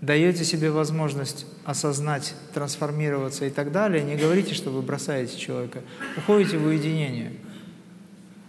даете 0.00 0.44
себе 0.44 0.70
возможность 0.70 1.46
осознать, 1.64 2.34
трансформироваться 2.52 3.46
и 3.46 3.50
так 3.50 3.72
далее, 3.72 4.02
не 4.02 4.16
говорите, 4.16 4.54
что 4.54 4.70
вы 4.70 4.82
бросаете 4.82 5.38
человека, 5.38 5.82
уходите 6.16 6.58
в 6.58 6.66
уединение 6.66 7.32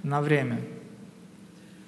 на 0.03 0.21
время. 0.21 0.59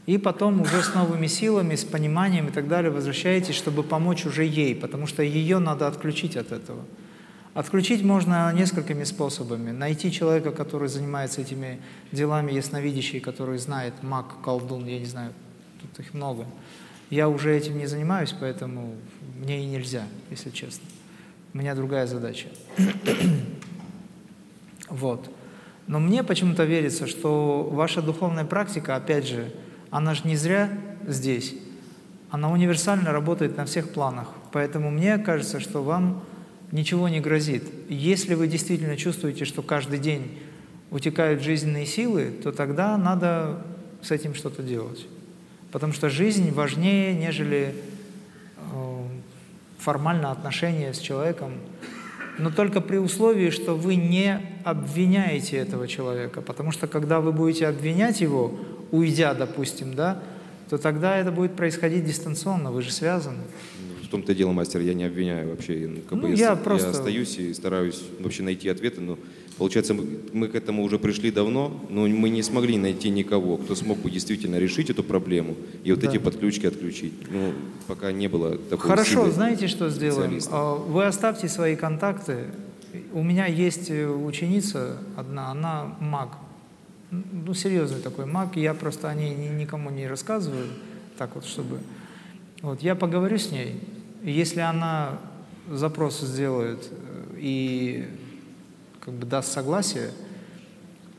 И 0.05 0.17
потом 0.17 0.61
уже 0.61 0.83
с 0.83 0.93
новыми 0.93 1.27
силами, 1.27 1.75
с 1.75 1.85
пониманием 1.85 2.47
и 2.47 2.51
так 2.51 2.67
далее 2.67 2.91
возвращаетесь, 2.91 3.55
чтобы 3.55 3.83
помочь 3.83 4.25
уже 4.25 4.43
ей, 4.43 4.75
потому 4.75 5.07
что 5.07 5.23
ее 5.23 5.59
надо 5.59 5.87
отключить 5.87 6.35
от 6.35 6.51
этого. 6.51 6.83
Отключить 7.53 8.03
можно 8.03 8.51
несколькими 8.51 9.03
способами. 9.03 9.71
Найти 9.71 10.11
человека, 10.11 10.51
который 10.51 10.89
занимается 10.89 11.41
этими 11.41 11.79
делами, 12.11 12.51
ясновидящий, 12.51 13.19
который 13.19 13.59
знает, 13.59 13.93
маг, 14.01 14.41
колдун, 14.43 14.87
я 14.87 14.99
не 14.99 15.05
знаю, 15.05 15.31
тут 15.81 16.05
их 16.05 16.13
много. 16.13 16.45
Я 17.09 17.29
уже 17.29 17.55
этим 17.55 17.77
не 17.77 17.85
занимаюсь, 17.85 18.33
поэтому 18.37 18.95
мне 19.39 19.63
и 19.63 19.67
нельзя, 19.67 20.03
если 20.31 20.49
честно. 20.49 20.83
У 21.53 21.59
меня 21.59 21.75
другая 21.75 22.07
задача. 22.07 22.47
Вот. 24.89 25.27
Но 25.87 25.99
мне 25.99 26.23
почему-то 26.23 26.65
верится, 26.65 27.07
что 27.07 27.63
ваша 27.71 28.01
духовная 28.01 28.45
практика, 28.45 28.95
опять 28.95 29.25
же, 29.25 29.51
она 29.93 30.15
же 30.15 30.21
не 30.23 30.35
зря 30.35 30.71
здесь. 31.07 31.53
Она 32.31 32.51
универсально 32.51 33.11
работает 33.11 33.57
на 33.57 33.65
всех 33.65 33.91
планах. 33.91 34.27
Поэтому 34.51 34.89
мне 34.89 35.19
кажется, 35.19 35.59
что 35.59 35.83
вам 35.83 36.23
ничего 36.71 37.07
не 37.09 37.19
грозит. 37.19 37.63
Если 37.89 38.33
вы 38.33 38.47
действительно 38.47 38.97
чувствуете, 38.97 39.45
что 39.45 39.61
каждый 39.61 39.99
день 39.99 40.39
утекают 40.89 41.43
жизненные 41.43 41.85
силы, 41.85 42.33
то 42.43 42.51
тогда 42.51 42.97
надо 42.97 43.61
с 44.01 44.09
этим 44.09 44.33
что-то 44.33 44.63
делать. 44.63 45.05
Потому 45.71 45.93
что 45.93 46.09
жизнь 46.09 46.51
важнее, 46.51 47.13
нежели 47.13 47.75
э, 48.57 49.03
формально 49.77 50.31
отношения 50.31 50.91
с 50.95 50.97
человеком, 50.97 51.53
но 52.39 52.49
только 52.49 52.81
при 52.81 52.97
условии, 52.97 53.51
что 53.51 53.75
вы 53.75 53.95
не 53.95 54.41
обвиняете 54.63 55.57
этого 55.57 55.87
человека. 55.87 56.41
Потому 56.41 56.71
что 56.71 56.87
когда 56.87 57.21
вы 57.21 57.31
будете 57.31 57.67
обвинять 57.67 58.21
его, 58.21 58.57
уйдя, 58.93 59.33
допустим, 59.33 59.93
да, 59.95 60.19
то 60.69 60.77
тогда 60.77 61.17
это 61.17 61.31
будет 61.31 61.55
происходить 61.55 62.05
дистанционно, 62.05 62.71
вы 62.71 62.81
же 62.83 62.91
связаны. 62.91 63.39
Ну, 64.01 64.07
том-то 64.09 64.35
дело, 64.35 64.51
мастер, 64.51 64.79
я 64.81 64.93
не 64.93 65.03
обвиняю 65.05 65.49
вообще. 65.49 65.89
Как 66.07 66.21
Ну, 66.21 66.27
я, 66.27 66.35
я 66.51 66.55
просто- 66.55 66.91
остаюсь 66.91 67.37
и 67.39 67.53
стараюсь 67.53 68.01
вообще 68.19 68.43
найти 68.43 68.69
ответы, 68.69 69.01
но 69.01 69.17
получается 69.57 69.95
мы, 70.33 70.47
к 70.47 70.53
этому 70.55 70.83
уже 70.83 70.99
пришли 70.99 71.31
давно, 71.31 71.71
но 71.89 72.07
мы 72.07 72.29
не 72.29 72.43
смогли 72.43 72.77
найти 72.77 73.09
никого, 73.09 73.57
кто 73.57 73.73
смог 73.73 73.97
бы 73.97 74.11
действительно 74.11 74.59
решить 74.59 74.91
эту 74.91 75.03
проблему 75.03 75.55
и 75.83 75.91
вот 75.91 75.99
Да. 76.01 76.09
эти 76.09 76.19
подключки 76.19 76.67
отключить. 76.67 77.13
Ну, 77.31 77.53
пока 77.87 78.11
не 78.11 78.27
было 78.27 78.57
такой 78.69 78.89
Хорошо, 78.91 79.31
знаете, 79.31 79.67
что 79.67 79.89
сделаем? 79.89 80.39
А, 80.51 80.75
Вы 80.75 81.05
оставьте 81.05 81.47
свои 81.49 81.75
контакты. 81.75 82.45
У 83.11 83.23
меня 83.23 83.47
есть 83.47 83.89
э, 83.89 84.07
ученица 84.07 84.97
одна, 85.17 85.49
она 85.49 85.95
маг. 85.99 86.29
Ну, 87.45 87.53
серьезный 87.53 88.01
такой 88.01 88.25
маг. 88.25 88.55
Я 88.55 88.73
просто 88.73 89.09
о 89.09 89.13
ней 89.13 89.35
ни- 89.35 89.59
никому 89.61 89.89
не 89.89 90.07
рассказываю, 90.07 90.67
так 91.17 91.35
вот, 91.35 91.45
чтобы... 91.45 91.79
Вот, 92.61 92.81
я 92.81 92.95
поговорю 92.95 93.37
с 93.37 93.51
ней. 93.51 93.79
Если 94.23 94.61
она 94.61 95.19
запрос 95.69 96.21
сделает 96.21 96.89
э, 96.91 97.35
и 97.37 98.05
как 99.01 99.13
бы 99.13 99.25
даст 99.25 99.51
согласие, 99.51 100.11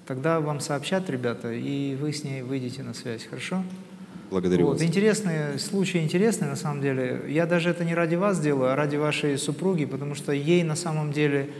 тогда 0.06 0.40
вам 0.40 0.60
сообщат 0.60 1.08
ребята, 1.10 1.52
и 1.52 1.96
вы 1.96 2.12
с 2.12 2.24
ней 2.24 2.42
выйдете 2.42 2.82
на 2.82 2.94
связь, 2.94 3.24
хорошо? 3.24 3.62
Благодарю 4.30 4.66
Вот, 4.66 4.72
вас. 4.74 4.82
интересные 4.82 5.58
случаи, 5.58 5.98
интересные 6.02 6.48
на 6.50 6.56
самом 6.56 6.80
деле. 6.80 7.24
Я 7.28 7.46
даже 7.46 7.68
это 7.70 7.84
не 7.84 7.94
ради 7.94 8.14
вас 8.16 8.40
делаю, 8.40 8.72
а 8.72 8.76
ради 8.76 8.96
вашей 8.96 9.38
супруги, 9.38 9.84
потому 9.84 10.14
что 10.14 10.32
ей 10.32 10.62
на 10.64 10.76
самом 10.76 11.12
деле 11.12 11.50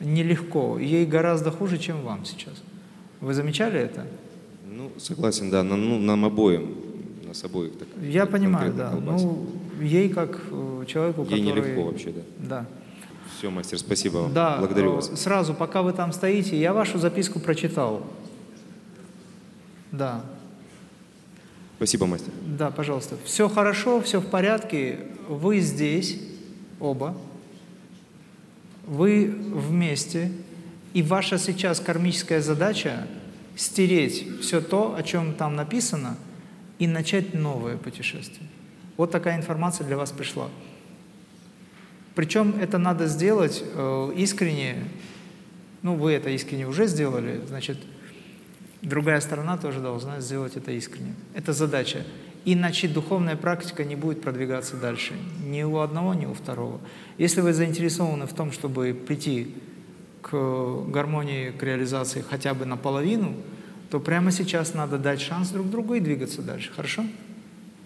нелегко, 0.00 0.78
ей 0.78 1.06
гораздо 1.06 1.50
хуже, 1.50 1.78
чем 1.78 2.00
вам 2.02 2.24
сейчас. 2.24 2.54
Вы 3.24 3.32
замечали 3.32 3.80
это? 3.80 4.06
Ну, 4.70 4.92
согласен, 4.98 5.48
да, 5.48 5.62
нам, 5.62 5.80
ну, 5.80 5.98
нам 5.98 6.26
обоим, 6.26 6.76
нас 7.26 7.42
обоих 7.42 7.72
так. 7.78 7.88
Я 8.02 8.26
понимаю, 8.26 8.74
да. 8.74 8.90
колбасит. 8.90 9.24
Ну, 9.24 9.46
ей 9.80 10.10
как 10.10 10.42
э, 10.50 10.84
человеку, 10.86 11.22
Ей 11.22 11.40
который... 11.40 11.40
нелегко 11.40 11.84
вообще, 11.84 12.12
да. 12.12 12.20
Да. 12.38 12.66
Все, 13.38 13.48
мастер, 13.50 13.78
спасибо 13.78 14.18
вам. 14.18 14.34
Да, 14.34 14.58
Благодарю 14.58 14.92
э, 14.92 14.94
вас. 14.96 15.18
сразу, 15.18 15.54
пока 15.54 15.80
вы 15.80 15.94
там 15.94 16.12
стоите, 16.12 16.60
я 16.60 16.74
вашу 16.74 16.98
записку 16.98 17.40
прочитал. 17.40 18.02
Да, 19.90 20.22
Спасибо, 21.78 22.06
мастер. 22.06 22.32
да, 22.58 22.70
пожалуйста. 22.70 23.16
Все 23.24 23.48
хорошо, 23.48 24.02
все 24.02 24.20
в 24.20 24.26
порядке. 24.26 24.98
Вы 25.28 25.60
здесь, 25.60 26.20
оба. 26.78 27.16
Вы 28.86 29.34
вместе. 29.34 30.30
И 30.94 31.02
ваша 31.02 31.38
сейчас 31.38 31.80
кармическая 31.80 32.40
задача 32.40 33.06
стереть 33.56 34.40
все 34.40 34.60
то, 34.60 34.94
о 34.96 35.02
чем 35.02 35.34
там 35.34 35.56
написано, 35.56 36.16
и 36.78 36.86
начать 36.86 37.34
новое 37.34 37.76
путешествие. 37.76 38.48
Вот 38.96 39.10
такая 39.10 39.36
информация 39.36 39.86
для 39.86 39.96
вас 39.96 40.12
пришла. 40.12 40.48
Причем 42.14 42.56
это 42.60 42.78
надо 42.78 43.06
сделать 43.08 43.62
э, 43.64 44.12
искренне. 44.16 44.84
Ну, 45.82 45.96
вы 45.96 46.12
это 46.12 46.30
искренне 46.30 46.66
уже 46.66 46.86
сделали, 46.86 47.40
значит, 47.48 47.78
другая 48.80 49.20
сторона 49.20 49.58
тоже 49.58 49.80
должна 49.80 50.20
сделать 50.20 50.56
это 50.56 50.70
искренне. 50.70 51.14
Это 51.34 51.52
задача. 51.52 52.04
Иначе 52.44 52.86
духовная 52.86 53.36
практика 53.36 53.84
не 53.84 53.96
будет 53.96 54.22
продвигаться 54.22 54.76
дальше. 54.76 55.14
Ни 55.44 55.62
у 55.64 55.78
одного, 55.78 56.14
ни 56.14 56.26
у 56.26 56.34
второго. 56.34 56.80
Если 57.18 57.40
вы 57.40 57.52
заинтересованы 57.52 58.26
в 58.26 58.32
том, 58.32 58.52
чтобы 58.52 58.94
прийти 58.94 59.54
к 60.24 60.90
гармонии, 60.90 61.50
к 61.50 61.62
реализации 61.62 62.24
хотя 62.28 62.54
бы 62.54 62.64
наполовину, 62.64 63.34
то 63.90 64.00
прямо 64.00 64.30
сейчас 64.30 64.74
надо 64.74 64.98
дать 64.98 65.20
шанс 65.20 65.50
друг 65.50 65.68
другу 65.68 65.94
и 65.94 66.00
двигаться 66.00 66.42
дальше. 66.42 66.72
Хорошо? 66.74 67.04